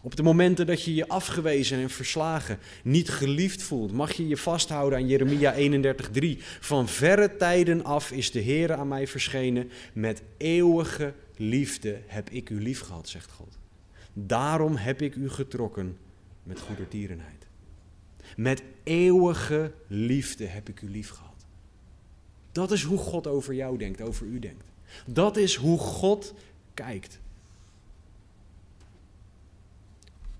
[0.00, 4.36] Op de momenten dat je je afgewezen en verslagen, niet geliefd voelt, mag je je
[4.36, 6.42] vasthouden aan Jeremia 31:3.
[6.60, 9.70] Van verre tijden af is de Heer aan mij verschenen.
[9.92, 13.57] Met eeuwige liefde heb ik u lief gehad, zegt God.
[14.26, 15.98] Daarom heb ik u getrokken
[16.42, 17.46] met goedertierenheid.
[18.36, 21.46] Met eeuwige liefde heb ik u lief gehad.
[22.52, 24.64] Dat is hoe God over jou denkt, over u denkt.
[25.06, 26.34] Dat is hoe God
[26.74, 27.18] kijkt.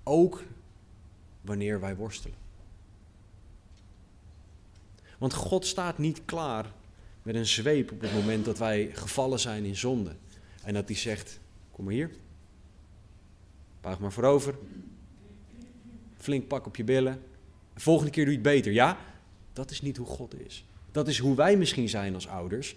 [0.02, 0.42] Ook
[1.40, 2.36] wanneer wij worstelen.
[5.18, 6.72] Want God staat niet klaar
[7.22, 10.16] met een zweep op het moment dat wij gevallen zijn in zonde.
[10.62, 12.10] En dat hij zegt, kom maar hier.
[13.88, 14.54] Buig maar voorover.
[16.16, 17.22] Flink pak op je billen.
[17.74, 18.72] De volgende keer doe je het beter.
[18.72, 18.98] Ja,
[19.52, 20.64] dat is niet hoe God is.
[20.92, 22.76] Dat is hoe wij misschien zijn als ouders.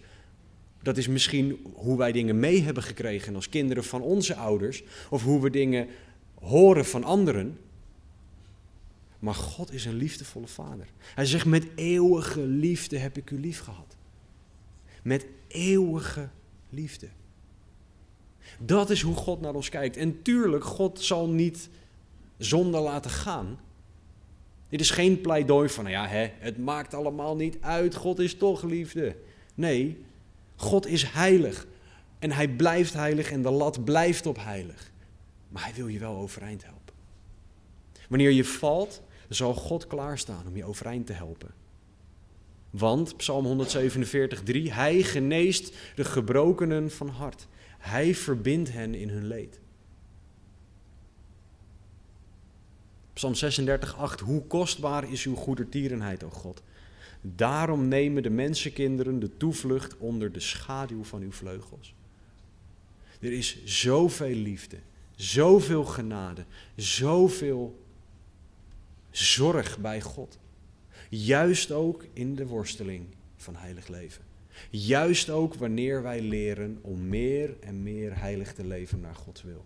[0.81, 4.83] Dat is misschien hoe wij dingen mee hebben gekregen als kinderen van onze ouders.
[5.09, 5.87] Of hoe we dingen
[6.39, 7.59] horen van anderen.
[9.19, 10.87] Maar God is een liefdevolle vader.
[11.15, 13.97] Hij zegt, met eeuwige liefde heb ik u lief gehad.
[15.03, 16.29] Met eeuwige
[16.69, 17.07] liefde.
[18.59, 19.97] Dat is hoe God naar ons kijkt.
[19.97, 21.69] En tuurlijk, God zal niet
[22.37, 23.59] zonde laten gaan.
[24.69, 28.35] Dit is geen pleidooi van, nou ja, hè, het maakt allemaal niet uit, God is
[28.35, 29.15] toch liefde.
[29.55, 30.03] Nee,
[30.55, 31.67] God is heilig.
[32.19, 34.91] En hij blijft heilig en de lat blijft op heilig.
[35.49, 36.93] Maar hij wil je wel overeind helpen.
[38.09, 41.49] Wanneer je valt, zal God klaarstaan om je overeind te helpen.
[42.69, 47.47] Want, Psalm 147, 3, Hij geneest de gebrokenen van hart.
[47.81, 49.59] Hij verbindt hen in hun leed.
[53.13, 56.61] Psalm 36, 8, Hoe kostbaar is uw goedertierenheid, o God.
[57.21, 61.95] Daarom nemen de mensenkinderen de toevlucht onder de schaduw van uw vleugels.
[63.19, 64.77] Er is zoveel liefde,
[65.15, 67.83] zoveel genade, zoveel
[69.11, 70.39] zorg bij God.
[71.09, 74.30] Juist ook in de worsteling van heilig leven.
[74.69, 79.65] Juist ook wanneer wij leren om meer en meer heilig te leven naar Gods wil.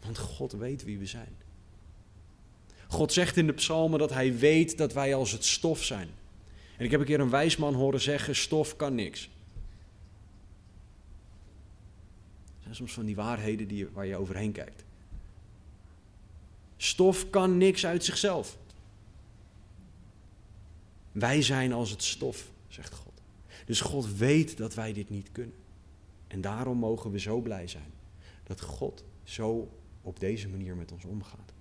[0.00, 1.36] Want God weet wie we zijn.
[2.88, 6.08] God zegt in de psalmen dat hij weet dat wij als het stof zijn.
[6.76, 9.30] En ik heb een keer een wijsman horen zeggen, stof kan niks.
[12.44, 14.84] Dat zijn soms van die waarheden die, waar je overheen kijkt.
[16.76, 18.58] Stof kan niks uit zichzelf.
[21.12, 23.12] Wij zijn als het stof, zegt God.
[23.66, 25.54] Dus God weet dat wij dit niet kunnen.
[26.26, 27.92] En daarom mogen we zo blij zijn
[28.42, 29.68] dat God zo
[30.02, 31.52] op deze manier met ons omgaat.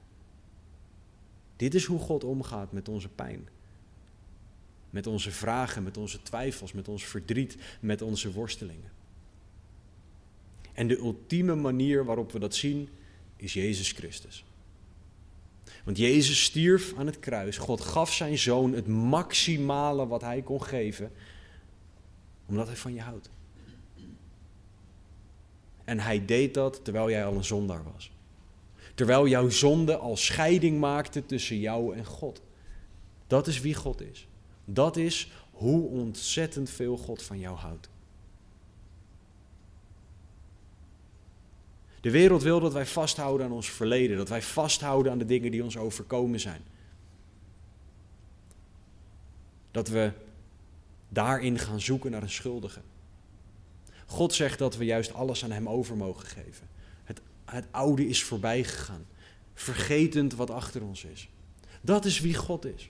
[1.55, 3.47] Dit is hoe God omgaat met onze pijn.
[4.89, 8.91] Met onze vragen, met onze twijfels, met ons verdriet, met onze worstelingen.
[10.73, 12.89] En de ultieme manier waarop we dat zien
[13.35, 14.45] is Jezus Christus.
[15.83, 17.57] Want Jezus stierf aan het kruis.
[17.57, 21.11] God gaf zijn zoon het maximale wat hij kon geven,
[22.45, 23.29] omdat hij van je houdt.
[25.83, 28.11] En hij deed dat terwijl jij al een zondaar was.
[28.95, 32.41] Terwijl jouw zonde al scheiding maakte tussen jou en God.
[33.27, 34.27] Dat is wie God is.
[34.65, 37.89] Dat is hoe ontzettend veel God van jou houdt.
[42.01, 45.51] De wereld wil dat wij vasthouden aan ons verleden, dat wij vasthouden aan de dingen
[45.51, 46.61] die ons overkomen zijn.
[49.71, 50.11] Dat we
[51.09, 52.81] daarin gaan zoeken naar een schuldige.
[54.05, 56.67] God zegt dat we juist alles aan Hem over mogen geven.
[57.03, 59.05] Het, het oude is voorbij gegaan,
[59.53, 61.29] vergetend wat achter ons is.
[61.81, 62.89] Dat is wie God is.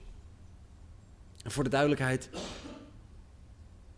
[1.42, 2.30] En voor de duidelijkheid,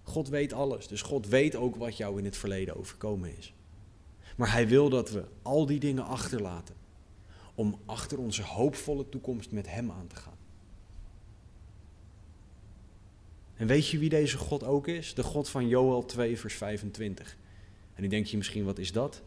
[0.02, 0.88] God weet alles.
[0.88, 3.52] Dus God weet ook wat jou in het verleden overkomen is.
[4.36, 6.74] Maar hij wil dat we al die dingen achterlaten.
[7.54, 10.36] Om achter onze hoopvolle toekomst met hem aan te gaan.
[13.56, 15.14] En weet je wie deze God ook is?
[15.14, 17.36] De God van Joel 2, vers 25.
[17.94, 19.22] En nu denk je misschien, wat is dat?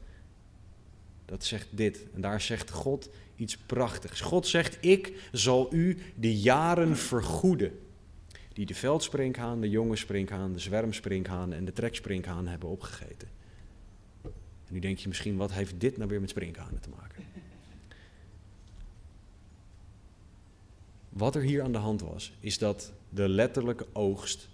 [1.25, 2.05] Dat zegt dit.
[2.13, 4.21] En daar zegt God iets prachtigs.
[4.21, 7.79] God zegt, ik zal u de jaren vergoeden.
[8.53, 13.34] Die de veldsprinkhaan, de jonge sprinkhaan, de zwermsprinkhaan en de treksprinkhaan hebben opgegeten.
[14.67, 17.23] En nu denk je misschien, wat heeft dit nou weer met sprinkhanen te maken?
[21.09, 24.49] Wat er hier aan de hand was, is dat de letterlijke oogst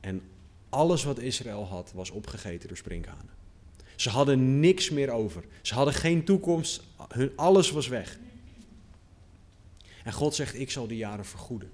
[0.00, 0.22] en
[0.68, 3.38] alles wat Israël had, was opgegeten door sprinkhanen.
[3.96, 5.44] Ze hadden niks meer over.
[5.62, 6.82] Ze hadden geen toekomst.
[7.08, 8.18] Hun, alles was weg.
[10.04, 11.70] En God zegt, ik zal die jaren vergoeden.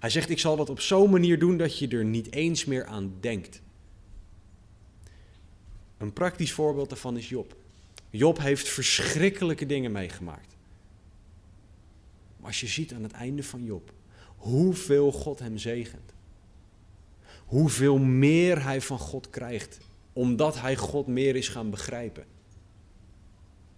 [0.00, 2.84] Hij zegt, ik zal dat op zo'n manier doen dat je er niet eens meer
[2.84, 3.60] aan denkt.
[5.98, 7.56] Een praktisch voorbeeld daarvan is Job.
[8.10, 10.56] Job heeft verschrikkelijke dingen meegemaakt.
[12.36, 13.92] Maar als je ziet aan het einde van Job
[14.36, 16.12] hoeveel God hem zegent,
[17.44, 19.78] hoeveel meer hij van God krijgt,
[20.12, 22.24] omdat hij God meer is gaan begrijpen.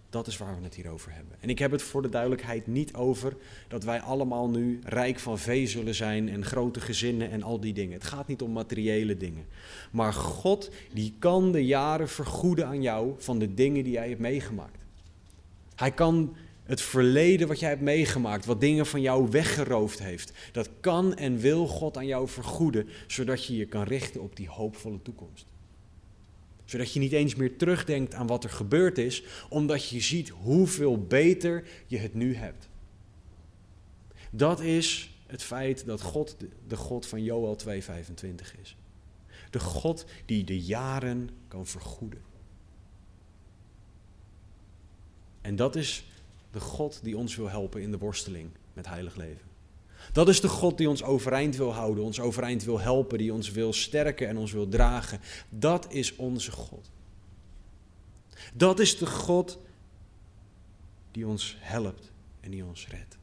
[0.09, 1.35] Dat is waar we het hier over hebben.
[1.39, 5.39] En ik heb het voor de duidelijkheid niet over dat wij allemaal nu rijk van
[5.39, 7.93] vee zullen zijn en grote gezinnen en al die dingen.
[7.93, 9.45] Het gaat niet om materiële dingen.
[9.91, 14.19] Maar God die kan de jaren vergoeden aan jou van de dingen die jij hebt
[14.19, 14.77] meegemaakt.
[15.75, 20.69] Hij kan het verleden wat jij hebt meegemaakt, wat dingen van jou weggeroofd heeft, dat
[20.79, 25.01] kan en wil God aan jou vergoeden, zodat je je kan richten op die hoopvolle
[25.01, 25.45] toekomst
[26.67, 31.05] zodat je niet eens meer terugdenkt aan wat er gebeurd is, omdat je ziet hoeveel
[31.05, 32.69] beter je het nu hebt.
[34.31, 36.35] Dat is het feit dat God
[36.67, 38.77] de God van Joel 2:25 is.
[39.49, 42.21] De God die de jaren kan vergoeden.
[45.41, 46.05] En dat is
[46.51, 49.46] de God die ons wil helpen in de worsteling met heilig leven.
[50.11, 53.51] Dat is de God die ons overeind wil houden, ons overeind wil helpen, die ons
[53.51, 55.19] wil sterken en ons wil dragen.
[55.49, 56.91] Dat is onze God.
[58.53, 59.57] Dat is de God
[61.11, 63.17] die ons helpt en die ons redt.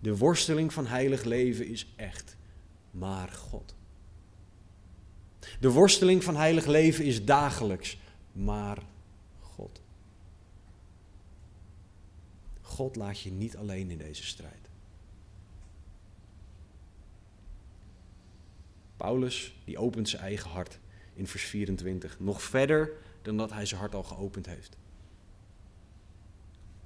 [0.00, 2.36] De worsteling van heilig leven is echt,
[2.90, 3.74] maar God.
[5.60, 7.98] De worsteling van heilig leven is dagelijks,
[8.32, 8.78] maar
[9.40, 9.80] God.
[12.72, 14.68] God laat je niet alleen in deze strijd.
[18.96, 20.78] Paulus, die opent zijn eigen hart
[21.14, 22.20] in vers 24.
[22.20, 22.92] Nog verder
[23.22, 24.76] dan dat hij zijn hart al geopend heeft.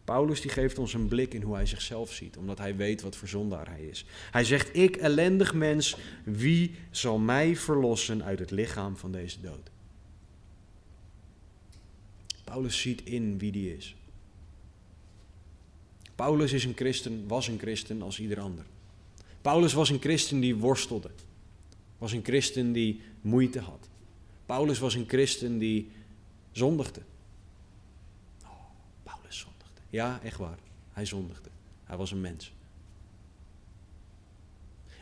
[0.04, 3.16] Paulus die geeft ons een blik in hoe hij zichzelf ziet, omdat hij weet wat
[3.16, 4.04] voor zondaar hij is.
[4.30, 9.70] Hij zegt, ik ellendig mens, wie zal mij verlossen uit het lichaam van deze dood?
[12.44, 13.96] Paulus ziet in wie die is.
[16.16, 18.64] Paulus is een christen, was een christen als ieder ander.
[19.40, 21.10] Paulus was een christen die worstelde.
[21.98, 23.88] Was een christen die moeite had.
[24.46, 25.90] Paulus was een christen die
[26.52, 27.00] zondigde.
[28.42, 28.50] Oh,
[29.02, 29.80] Paulus zondigde.
[29.90, 30.58] Ja, echt waar.
[30.92, 31.48] Hij zondigde.
[31.84, 32.52] Hij was een mens.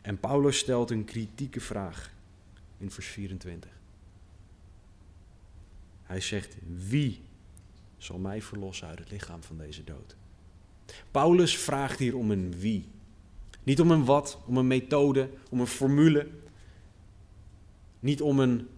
[0.03, 2.13] En Paulus stelt een kritieke vraag
[2.79, 3.71] in vers 24.
[6.03, 6.57] Hij zegt:
[6.89, 7.23] Wie
[7.99, 10.17] zal mij verlossen uit het lichaam van deze dood?
[11.11, 12.85] Paulus vraagt hier om een wie.
[13.63, 16.27] Niet om een wat, om een methode, om een formule.
[18.01, 18.69] Niet om een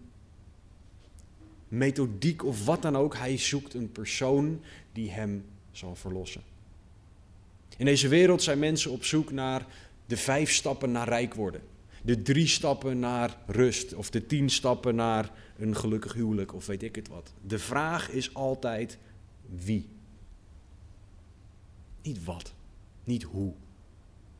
[1.67, 3.15] methodiek of wat dan ook.
[3.15, 6.41] Hij zoekt een persoon die hem zal verlossen.
[7.77, 9.65] In deze wereld zijn mensen op zoek naar
[10.05, 11.61] de vijf stappen naar rijk worden.
[12.01, 13.93] De drie stappen naar rust.
[13.93, 16.53] Of de tien stappen naar een gelukkig huwelijk.
[16.53, 17.33] Of weet ik het wat.
[17.41, 18.97] De vraag is altijd
[19.45, 19.87] wie.
[22.07, 22.53] Niet wat.
[23.03, 23.53] Niet hoe.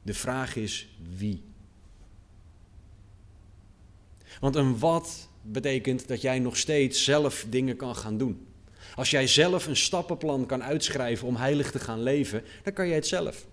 [0.02, 1.44] De vraag is wie.
[4.40, 8.48] Want een wat betekent dat jij nog steeds zelf dingen kan gaan doen.
[8.96, 12.96] Als jij zelf een stappenplan kan uitschrijven om heilig te gaan leven, dan kan jij
[12.96, 13.48] het zelf.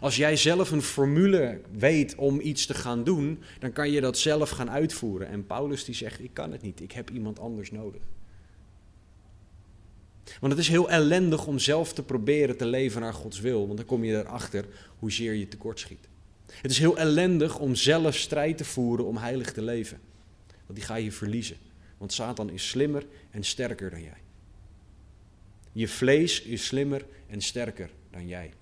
[0.00, 4.18] Als jij zelf een formule weet om iets te gaan doen, dan kan je dat
[4.18, 5.28] zelf gaan uitvoeren.
[5.28, 8.02] En Paulus die zegt, ik kan het niet, ik heb iemand anders nodig.
[10.40, 13.76] Want het is heel ellendig om zelf te proberen te leven naar Gods wil, want
[13.76, 14.66] dan kom je erachter
[14.98, 16.08] hoezeer je tekortschiet.
[16.46, 20.00] Het is heel ellendig om zelf strijd te voeren om heilig te leven.
[20.46, 21.56] Want die ga je verliezen.
[21.98, 24.20] Want Satan is slimmer en sterker dan jij.
[25.72, 28.52] Je vlees is slimmer en sterker dan jij.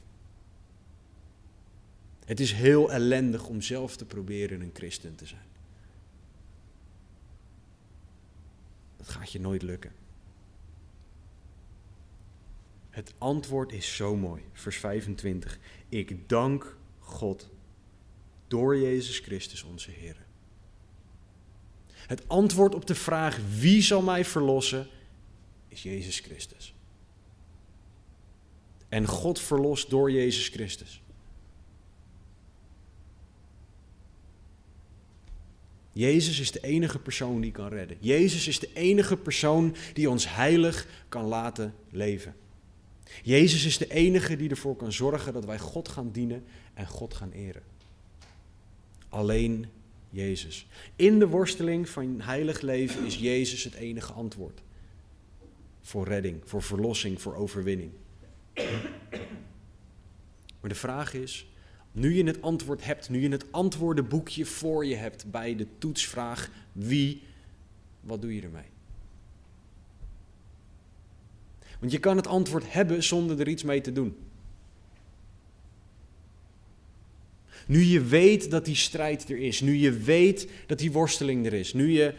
[2.24, 5.48] Het is heel ellendig om zelf te proberen een christen te zijn.
[8.96, 9.99] Dat gaat je nooit lukken.
[12.90, 14.42] Het antwoord is zo mooi.
[14.52, 15.58] Vers 25.
[15.88, 17.50] Ik dank God
[18.48, 20.16] door Jezus Christus onze Heer.
[21.92, 24.88] Het antwoord op de vraag wie zal mij verlossen
[25.68, 26.74] is Jezus Christus.
[28.88, 31.02] En God verlost door Jezus Christus.
[35.92, 37.96] Jezus is de enige persoon die kan redden.
[38.00, 42.34] Jezus is de enige persoon die ons heilig kan laten leven.
[43.22, 46.44] Jezus is de enige die ervoor kan zorgen dat wij God gaan dienen
[46.74, 47.62] en God gaan eren.
[49.08, 49.66] Alleen
[50.10, 50.66] Jezus.
[50.96, 54.62] In de worsteling van heilig leven is Jezus het enige antwoord.
[55.80, 57.92] Voor redding, voor verlossing, voor overwinning.
[60.60, 61.46] Maar de vraag is,
[61.92, 66.50] nu je het antwoord hebt, nu je het antwoordenboekje voor je hebt bij de toetsvraag
[66.72, 67.22] wie,
[68.00, 68.69] wat doe je ermee?
[71.80, 74.16] Want je kan het antwoord hebben zonder er iets mee te doen.
[77.66, 81.52] Nu je weet dat die strijd er is, nu je weet dat die worsteling er
[81.52, 82.14] is, nu je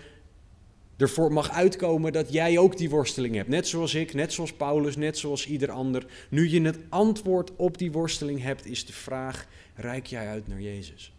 [0.97, 4.95] ervoor mag uitkomen dat jij ook die worsteling hebt, net zoals ik, net zoals Paulus,
[4.95, 6.05] net zoals ieder ander.
[6.29, 10.61] Nu je het antwoord op die worsteling hebt, is de vraag: reik jij uit naar
[10.61, 11.13] Jezus?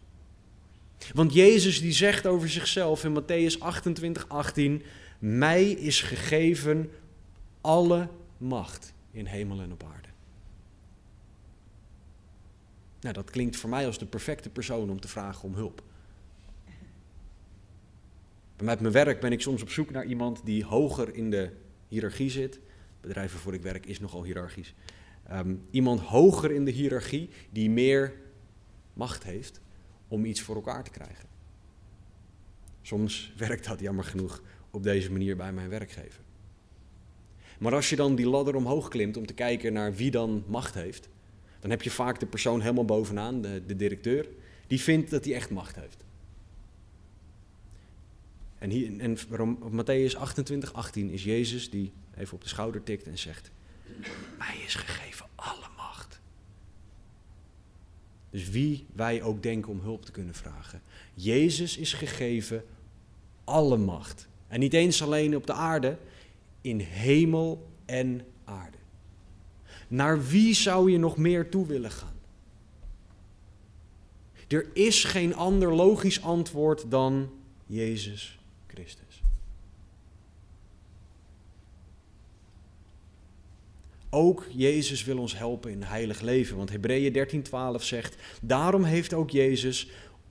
[1.15, 4.83] Want Jezus die zegt over zichzelf in Matthäus 28, 18:
[5.19, 6.91] Mij is gegeven
[7.61, 8.09] alle
[8.43, 10.09] macht in hemel en op aarde.
[13.01, 15.83] Nou, dat klinkt voor mij als de perfecte persoon om te vragen om hulp.
[18.63, 21.51] Met mijn werk ben ik soms op zoek naar iemand die hoger in de
[21.89, 22.61] hiërarchie zit.
[23.01, 24.75] Bedrijven waarvoor ik werk is nogal hiërarchisch.
[25.33, 28.15] Um, iemand hoger in de hiërarchie die meer
[28.93, 29.61] macht heeft
[30.09, 31.29] om iets voor elkaar te krijgen.
[32.83, 36.21] Soms werkt dat jammer genoeg op deze manier bij mijn werkgever.
[37.63, 40.75] Maar als je dan die ladder omhoog klimt om te kijken naar wie dan macht
[40.75, 41.09] heeft,
[41.61, 44.29] dan heb je vaak de persoon helemaal bovenaan, de, de directeur,
[44.67, 46.05] die vindt dat hij echt macht heeft.
[48.59, 49.19] En, hier, en
[49.71, 53.51] Matthäus 28, 18 is Jezus die even op de schouder tikt en zegt,
[54.39, 56.21] mij is gegeven alle macht.
[58.31, 60.83] Dus wie wij ook denken om hulp te kunnen vragen.
[61.15, 62.65] Jezus is gegeven
[63.45, 64.29] alle macht.
[64.49, 65.99] En niet eens alleen op de aarde,
[66.63, 68.79] in hemel en aarde.
[69.89, 72.21] Naar wie zou je nog meer toe willen gaan?
[74.49, 77.31] Er is geen ander logisch antwoord dan
[77.67, 79.23] Jezus Christus.
[84.11, 86.57] Ook Jezus wil ons helpen in heilig leven.
[86.57, 89.91] Want Hebreeën 13:12 zegt: Daarom heeft ook Jezus,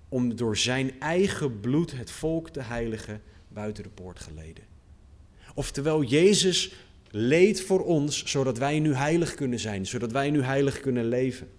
[0.09, 4.70] om door zijn eigen bloed het volk te heiligen, buiten de poort geleden.
[5.53, 6.73] Oftewel, Jezus
[7.09, 11.49] leed voor ons, zodat wij nu heilig kunnen zijn, zodat wij nu heilig kunnen leven.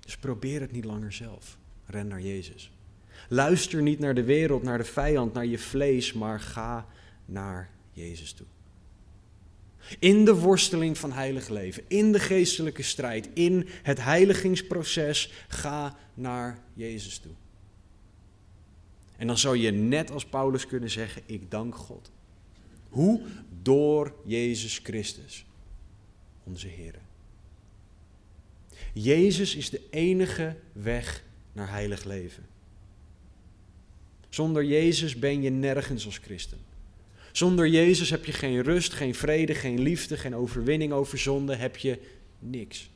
[0.00, 1.58] Dus probeer het niet langer zelf.
[1.86, 2.70] Ren naar Jezus.
[3.28, 6.86] Luister niet naar de wereld, naar de vijand, naar je vlees, maar ga
[7.24, 8.46] naar Jezus toe.
[9.98, 16.58] In de worsteling van heilig leven, in de geestelijke strijd, in het heiligingsproces, ga naar
[16.74, 17.32] Jezus toe.
[19.18, 22.10] En dan zou je net als Paulus kunnen zeggen: Ik dank God.
[22.88, 23.20] Hoe?
[23.62, 25.44] Door Jezus Christus,
[26.44, 26.94] onze Heer.
[28.92, 32.46] Jezus is de enige weg naar heilig leven.
[34.28, 36.58] Zonder Jezus ben je nergens als christen.
[37.32, 41.76] Zonder Jezus heb je geen rust, geen vrede, geen liefde, geen overwinning over zonde, heb
[41.76, 41.98] je
[42.38, 42.90] niks.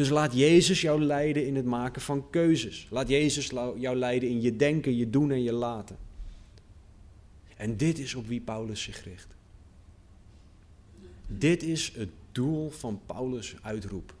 [0.00, 2.86] Dus laat Jezus jou leiden in het maken van keuzes.
[2.90, 3.46] Laat Jezus
[3.76, 5.98] jou leiden in je denken, je doen en je laten.
[7.56, 9.26] En dit is op wie Paulus zich richt.
[11.26, 14.14] Dit is het doel van Paulus' uitroep.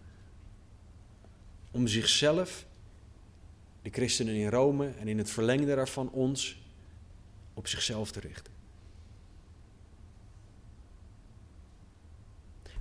[1.70, 2.66] Om zichzelf,
[3.82, 6.62] de christenen in Rome en in het verlengde daarvan ons,
[7.54, 8.52] op zichzelf te richten.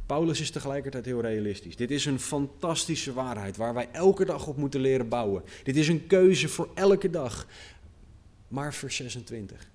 [0.10, 1.76] Paulus is tegelijkertijd heel realistisch.
[1.76, 5.44] Dit is een fantastische waarheid waar wij elke dag op moeten leren bouwen.
[5.64, 7.48] Dit is een keuze voor elke dag.
[8.48, 9.70] Maar vers 26.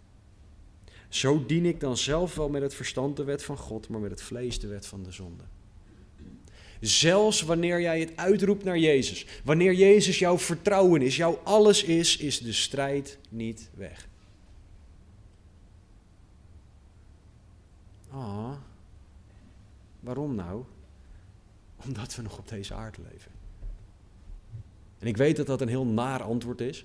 [1.08, 4.10] Zo dien ik dan zelf wel met het verstand de wet van God, maar met
[4.10, 5.44] het vlees de wet van de zonde.
[6.80, 12.16] Zelfs wanneer jij het uitroept naar Jezus, wanneer Jezus jouw vertrouwen is, jouw alles is,
[12.16, 14.08] is de strijd niet weg.
[18.10, 18.52] Ah,
[20.04, 20.64] waarom nou?
[21.84, 23.30] Omdat we nog op deze aarde leven.
[24.98, 26.84] En ik weet dat dat een heel naar antwoord is.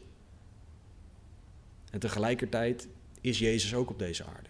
[1.91, 2.87] En tegelijkertijd
[3.21, 4.49] is Jezus ook op deze aarde.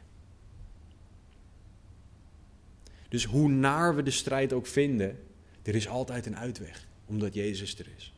[3.09, 5.23] Dus hoe naar we de strijd ook vinden,
[5.61, 8.13] er is altijd een uitweg, omdat Jezus er is.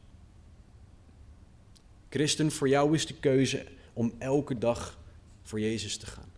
[2.09, 4.99] Christen, voor jou is de keuze om elke dag
[5.43, 6.30] voor Jezus te gaan.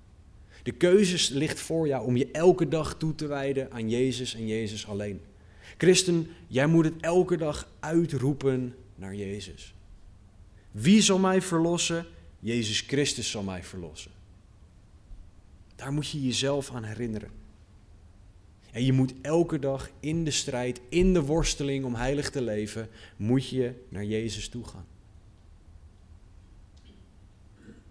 [0.64, 4.48] De keuze ligt voor jou om je elke dag toe te wijden aan Jezus en
[4.48, 5.22] Jezus alleen.
[5.78, 9.74] Christen, jij moet het elke dag uitroepen naar Jezus.
[10.72, 12.06] Wie zal mij verlossen?
[12.40, 14.12] Jezus Christus zal mij verlossen.
[15.76, 17.30] Daar moet je jezelf aan herinneren.
[18.72, 22.90] En je moet elke dag in de strijd, in de worsteling om heilig te leven,
[23.16, 24.86] moet je naar Jezus toe gaan.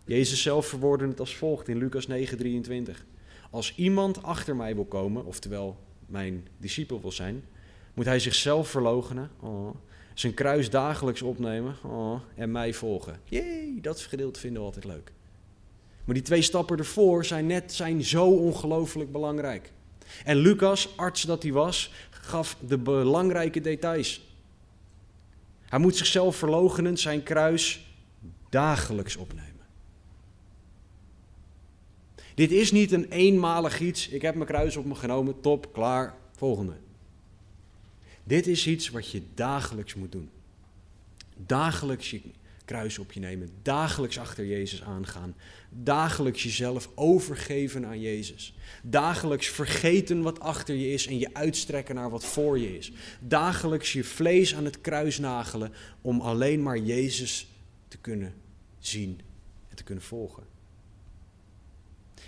[0.05, 3.05] Jezus zelf verwoordde het als volgt in Lucas 9:23.
[3.51, 7.45] Als iemand achter mij wil komen, oftewel mijn discipel wil zijn,
[7.95, 9.75] moet hij zichzelf verloochenen, oh,
[10.15, 13.21] zijn kruis dagelijks opnemen oh, en mij volgen.
[13.25, 15.13] Jee, dat gedeelte vinden we altijd leuk.
[16.05, 19.73] Maar die twee stappen ervoor zijn net zijn zo ongelooflijk belangrijk.
[20.25, 24.37] En Lucas, arts dat hij was, gaf de belangrijke details.
[25.61, 27.95] Hij moet zichzelf verloochenen, zijn kruis
[28.49, 29.52] dagelijks opnemen.
[32.35, 34.09] Dit is niet een eenmalig iets.
[34.09, 36.75] Ik heb mijn kruis op me genomen, top, klaar, volgende.
[38.25, 40.31] Dit is iets wat je dagelijks moet doen.
[41.37, 42.21] Dagelijks je
[42.65, 43.51] kruis op je nemen.
[43.63, 45.35] Dagelijks achter Jezus aangaan.
[45.71, 48.55] Dagelijks jezelf overgeven aan Jezus.
[48.83, 52.93] Dagelijks vergeten wat achter je is en je uitstrekken naar wat voor je is.
[53.21, 57.49] Dagelijks je vlees aan het kruis nagelen om alleen maar Jezus
[57.89, 58.35] te kunnen
[58.79, 59.21] zien
[59.69, 60.52] en te kunnen volgen.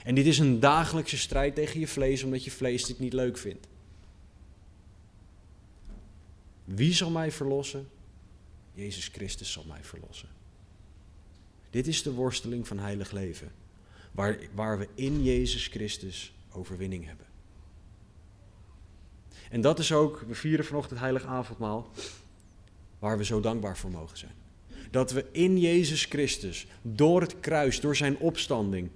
[0.05, 3.39] En dit is een dagelijkse strijd tegen je vlees, omdat je vlees dit niet leuk
[3.39, 3.67] vindt.
[6.65, 7.89] Wie zal mij verlossen?
[8.73, 10.29] Jezus Christus zal mij verlossen.
[11.71, 13.53] Dit is de worsteling van heilig leven,
[14.13, 17.27] waar, waar we in Jezus Christus overwinning hebben.
[19.51, 21.91] En dat is ook, we vieren vanochtend heilig avondmaal,
[22.99, 24.35] waar we zo dankbaar voor mogen zijn.
[24.91, 28.91] Dat we in Jezus Christus, door het kruis, door zijn opstanding,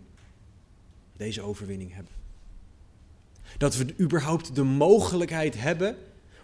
[1.19, 2.13] deze overwinning hebben.
[3.59, 5.97] Dat we überhaupt de mogelijkheid hebben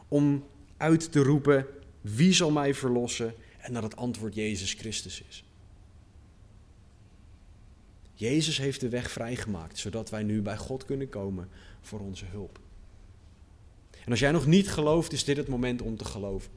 [0.08, 0.44] om
[0.76, 1.66] uit te roepen:
[2.00, 3.34] wie zal mij verlossen?
[3.58, 5.44] En dat het antwoord Jezus Christus is.
[8.14, 11.48] Jezus heeft de weg vrijgemaakt, zodat wij nu bij God kunnen komen
[11.80, 12.58] voor onze hulp.
[14.04, 16.50] En als jij nog niet gelooft, is dit het moment om te geloven.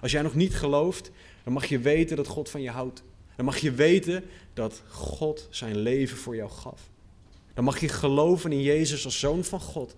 [0.00, 1.10] Als jij nog niet gelooft,
[1.44, 3.02] dan mag je weten dat God van je houdt.
[3.36, 4.24] Dan mag je weten
[4.54, 6.90] dat God zijn leven voor jou gaf.
[7.58, 9.96] Dan mag je geloven in Jezus als zoon van God.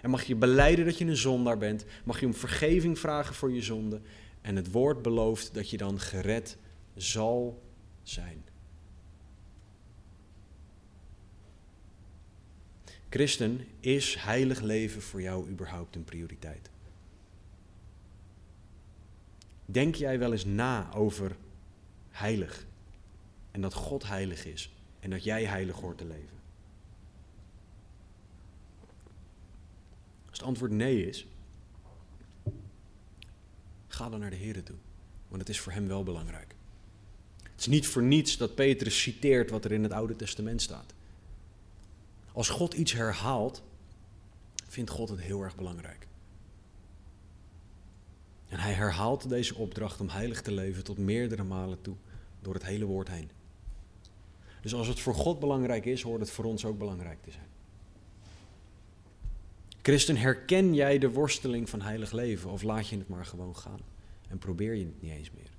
[0.00, 1.84] En mag je beleiden dat je een zondaar bent.
[2.04, 4.00] Mag je om vergeving vragen voor je zonde.
[4.40, 6.56] En het woord belooft dat je dan gered
[6.96, 7.62] zal
[8.02, 8.44] zijn.
[13.08, 16.70] Christen, is heilig leven voor jou überhaupt een prioriteit?
[19.64, 21.36] Denk jij wel eens na over
[22.10, 22.66] heilig
[23.50, 26.41] en dat God heilig is en dat jij heilig hoort te leven?
[30.42, 31.26] Antwoord nee is,
[33.86, 34.76] ga dan naar de Heer toe,
[35.28, 36.54] want het is voor hem wel belangrijk.
[37.42, 40.94] Het is niet voor niets dat Petrus citeert wat er in het Oude Testament staat.
[42.32, 43.62] Als God iets herhaalt,
[44.68, 46.06] vindt God het heel erg belangrijk.
[48.48, 51.94] En hij herhaalt deze opdracht om heilig te leven tot meerdere malen toe,
[52.40, 53.30] door het hele woord heen.
[54.62, 57.51] Dus als het voor God belangrijk is, hoort het voor ons ook belangrijk te zijn.
[59.82, 63.80] Christen, herken jij de worsteling van heilig leven of laat je het maar gewoon gaan
[64.28, 65.50] en probeer je het niet eens meer?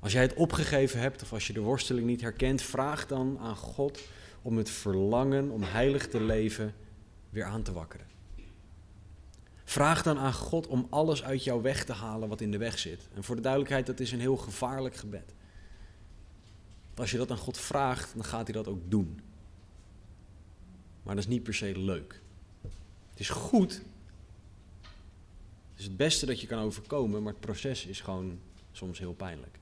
[0.00, 3.56] Als jij het opgegeven hebt of als je de worsteling niet herkent, vraag dan aan
[3.56, 4.00] God
[4.42, 6.74] om het verlangen om heilig te leven
[7.30, 8.06] weer aan te wakkeren.
[9.64, 12.78] Vraag dan aan God om alles uit jou weg te halen wat in de weg
[12.78, 13.08] zit.
[13.14, 15.34] En voor de duidelijkheid, dat is een heel gevaarlijk gebed.
[16.94, 19.20] Als je dat aan God vraagt, dan gaat hij dat ook doen.
[21.02, 22.20] Maar dat is niet per se leuk.
[23.10, 23.72] Het is goed.
[25.70, 28.38] Het is het beste dat je kan overkomen, maar het proces is gewoon
[28.72, 29.58] soms heel pijnlijk.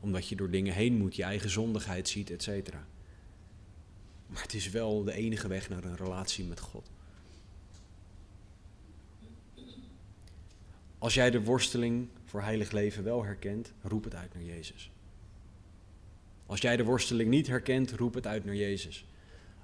[0.00, 2.86] Omdat je door dingen heen moet, je eigen zondigheid ziet, et cetera.
[4.26, 6.90] Maar het is wel de enige weg naar een relatie met God.
[10.98, 14.90] Als jij de worsteling voor heilig leven wel herkent, roep het uit naar Jezus.
[16.46, 19.06] Als jij de worsteling niet herkent, roep het uit naar Jezus.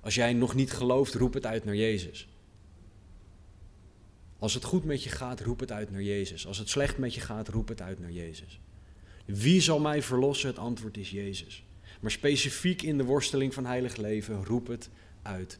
[0.01, 2.29] Als jij nog niet gelooft, roep het uit naar Jezus.
[4.39, 6.47] Als het goed met je gaat, roep het uit naar Jezus.
[6.47, 8.61] Als het slecht met je gaat, roep het uit naar Jezus.
[9.25, 10.49] Wie zal mij verlossen?
[10.49, 11.65] Het antwoord is Jezus.
[12.01, 14.91] Maar specifiek in de worsteling van heilig leven, roep het
[15.23, 15.59] uit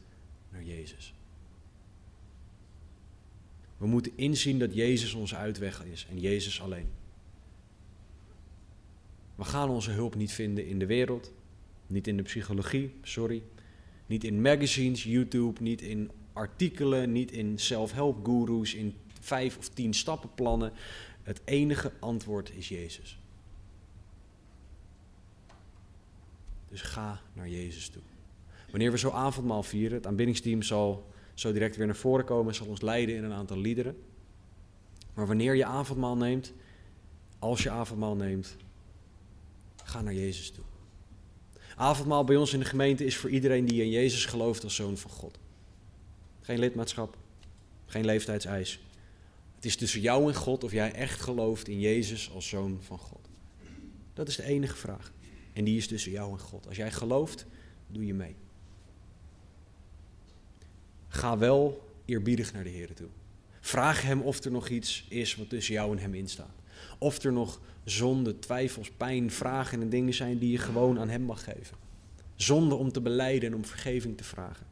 [0.51, 1.13] naar Jezus.
[3.77, 6.89] We moeten inzien dat Jezus onze uitweg is en Jezus alleen.
[9.35, 11.31] We gaan onze hulp niet vinden in de wereld,
[11.87, 13.43] niet in de psychologie, sorry,
[14.09, 18.27] niet in magazines, YouTube, niet in artikelen, niet in self-help
[18.63, 20.71] in vijf of tien stappenplannen.
[21.23, 23.19] Het enige antwoord is Jezus.
[26.69, 28.01] Dus ga naar Jezus toe.
[28.69, 32.67] Wanneer we zo avondmaal vieren, het aanbiddingsteam zal zo direct weer naar voren komen, zal
[32.67, 33.97] ons leiden in een aantal liederen.
[35.13, 36.53] Maar wanneer je avondmaal neemt,
[37.39, 38.55] als je avondmaal neemt,
[39.83, 40.63] ga naar Jezus toe.
[41.79, 44.97] Avondmaal bij ons in de gemeente is voor iedereen die in Jezus gelooft als zoon
[44.97, 45.39] van God.
[46.41, 47.17] Geen lidmaatschap,
[47.85, 48.79] geen leeftijdseis.
[49.55, 52.97] Het is tussen jou en God of jij echt gelooft in Jezus als zoon van
[52.97, 53.29] God.
[54.13, 55.11] Dat is de enige vraag.
[55.53, 56.67] En die is tussen jou en God.
[56.67, 57.45] Als jij gelooft,
[57.87, 58.35] doe je mee.
[61.07, 63.09] Ga wel eerbiedig naar de Heer toe.
[63.59, 66.58] Vraag Hem of er nog iets is wat tussen jou en Hem instaat.
[66.97, 71.21] Of er nog zonde, twijfels, pijn, vragen en dingen zijn die je gewoon aan Hem
[71.21, 71.77] mag geven.
[72.35, 74.65] Zonde om te beleiden en om vergeving te vragen.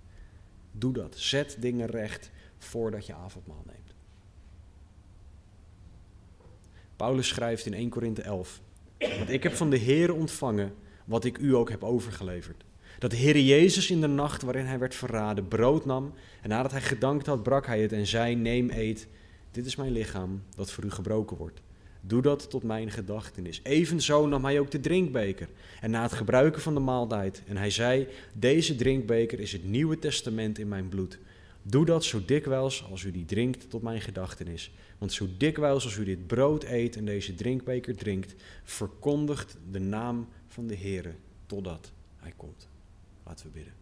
[0.72, 1.18] Doe dat.
[1.18, 3.93] Zet dingen recht voordat je avondmaal neemt.
[6.95, 8.62] Paulus schrijft in 1 Korinthe 11.
[8.99, 10.74] Want ik heb van de Heer ontvangen
[11.05, 12.64] wat ik u ook heb overgeleverd.
[12.99, 16.72] Dat de Heer Jezus in de nacht waarin hij werd verraden brood nam en nadat
[16.72, 19.08] hij gedankt had brak hij het en zei neem eet,
[19.51, 21.62] dit is mijn lichaam dat voor u gebroken wordt.
[22.01, 23.59] Doe dat tot mijn gedachtenis.
[23.63, 25.49] Evenzo nam hij ook de drinkbeker
[25.81, 29.99] en na het gebruiken van de maaltijd en hij zei deze drinkbeker is het nieuwe
[29.99, 31.19] testament in mijn bloed.
[31.61, 34.71] Doe dat zo dikwijls als u die drinkt tot mijn gedachtenis.
[34.97, 40.27] Want zo dikwijls als u dit brood eet en deze drinkbeker drinkt, verkondigt de naam
[40.47, 42.67] van de Heer totdat hij komt.
[43.23, 43.73] Laten we bidden.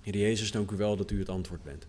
[0.00, 1.86] Heer Jezus, dank u wel dat u het antwoord bent.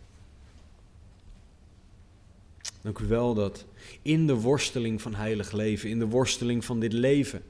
[2.82, 3.65] Dank u wel dat
[4.01, 7.43] in de worsteling van heilig leven, in de worsteling van dit leven,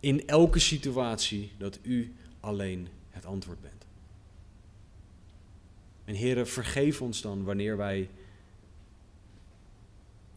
[0.00, 3.86] in elke situatie, dat u alleen het antwoord bent.
[6.04, 8.10] En Heer, vergeef ons dan wanneer wij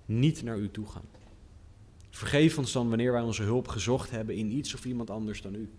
[0.06, 1.06] niet naar u toe gaan.
[2.10, 5.56] Vergeef ons dan wanneer wij onze hulp gezocht hebben in iets of iemand anders dan
[5.56, 5.70] u.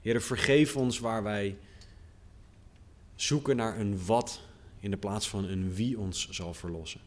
[0.00, 1.56] Heer, vergeef ons waar wij
[3.14, 4.40] zoeken naar een wat
[4.84, 7.00] in de plaats van een wie ons zal verlossen.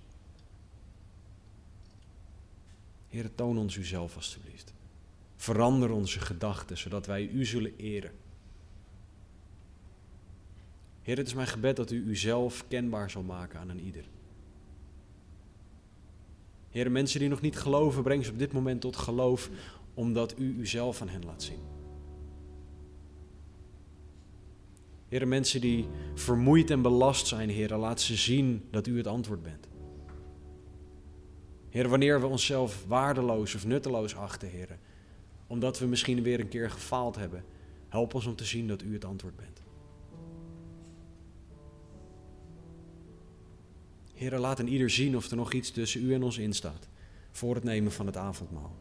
[3.07, 4.73] Heer, toon ons uzelf alstublieft.
[5.35, 8.11] Verander onze gedachten, zodat wij u zullen eren.
[11.01, 14.05] Heer, het is mijn gebed dat u uzelf kenbaar zal maken aan een ieder.
[16.69, 19.49] Heer, mensen die nog niet geloven, breng ze op dit moment tot geloof,
[19.93, 21.76] omdat u uzelf aan hen laat zien.
[25.07, 29.41] Heer, mensen die vermoeid en belast zijn, Heer, laat ze zien dat u het antwoord
[29.41, 29.67] bent.
[31.69, 34.77] Heer, wanneer we onszelf waardeloos of nutteloos achten, Heer,
[35.47, 37.43] omdat we misschien weer een keer gefaald hebben,
[37.87, 39.61] help ons om te zien dat u het antwoord bent.
[44.13, 46.89] Heer, laat een ieder zien of er nog iets tussen u en ons in staat
[47.31, 48.75] voor het nemen van het avondmaal.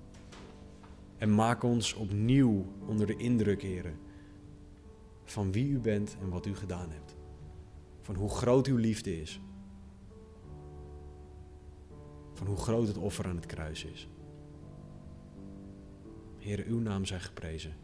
[1.18, 3.94] En maak ons opnieuw onder de indruk, Heer,
[5.30, 7.16] van wie u bent en wat u gedaan hebt.
[8.00, 9.40] Van hoe groot uw liefde is.
[12.32, 14.08] Van hoe groot het offer aan het kruis is.
[16.38, 17.76] Heer, uw naam zij geprezen.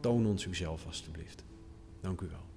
[0.00, 1.44] Toon ons uzelf alstublieft.
[2.00, 2.51] Dank u wel.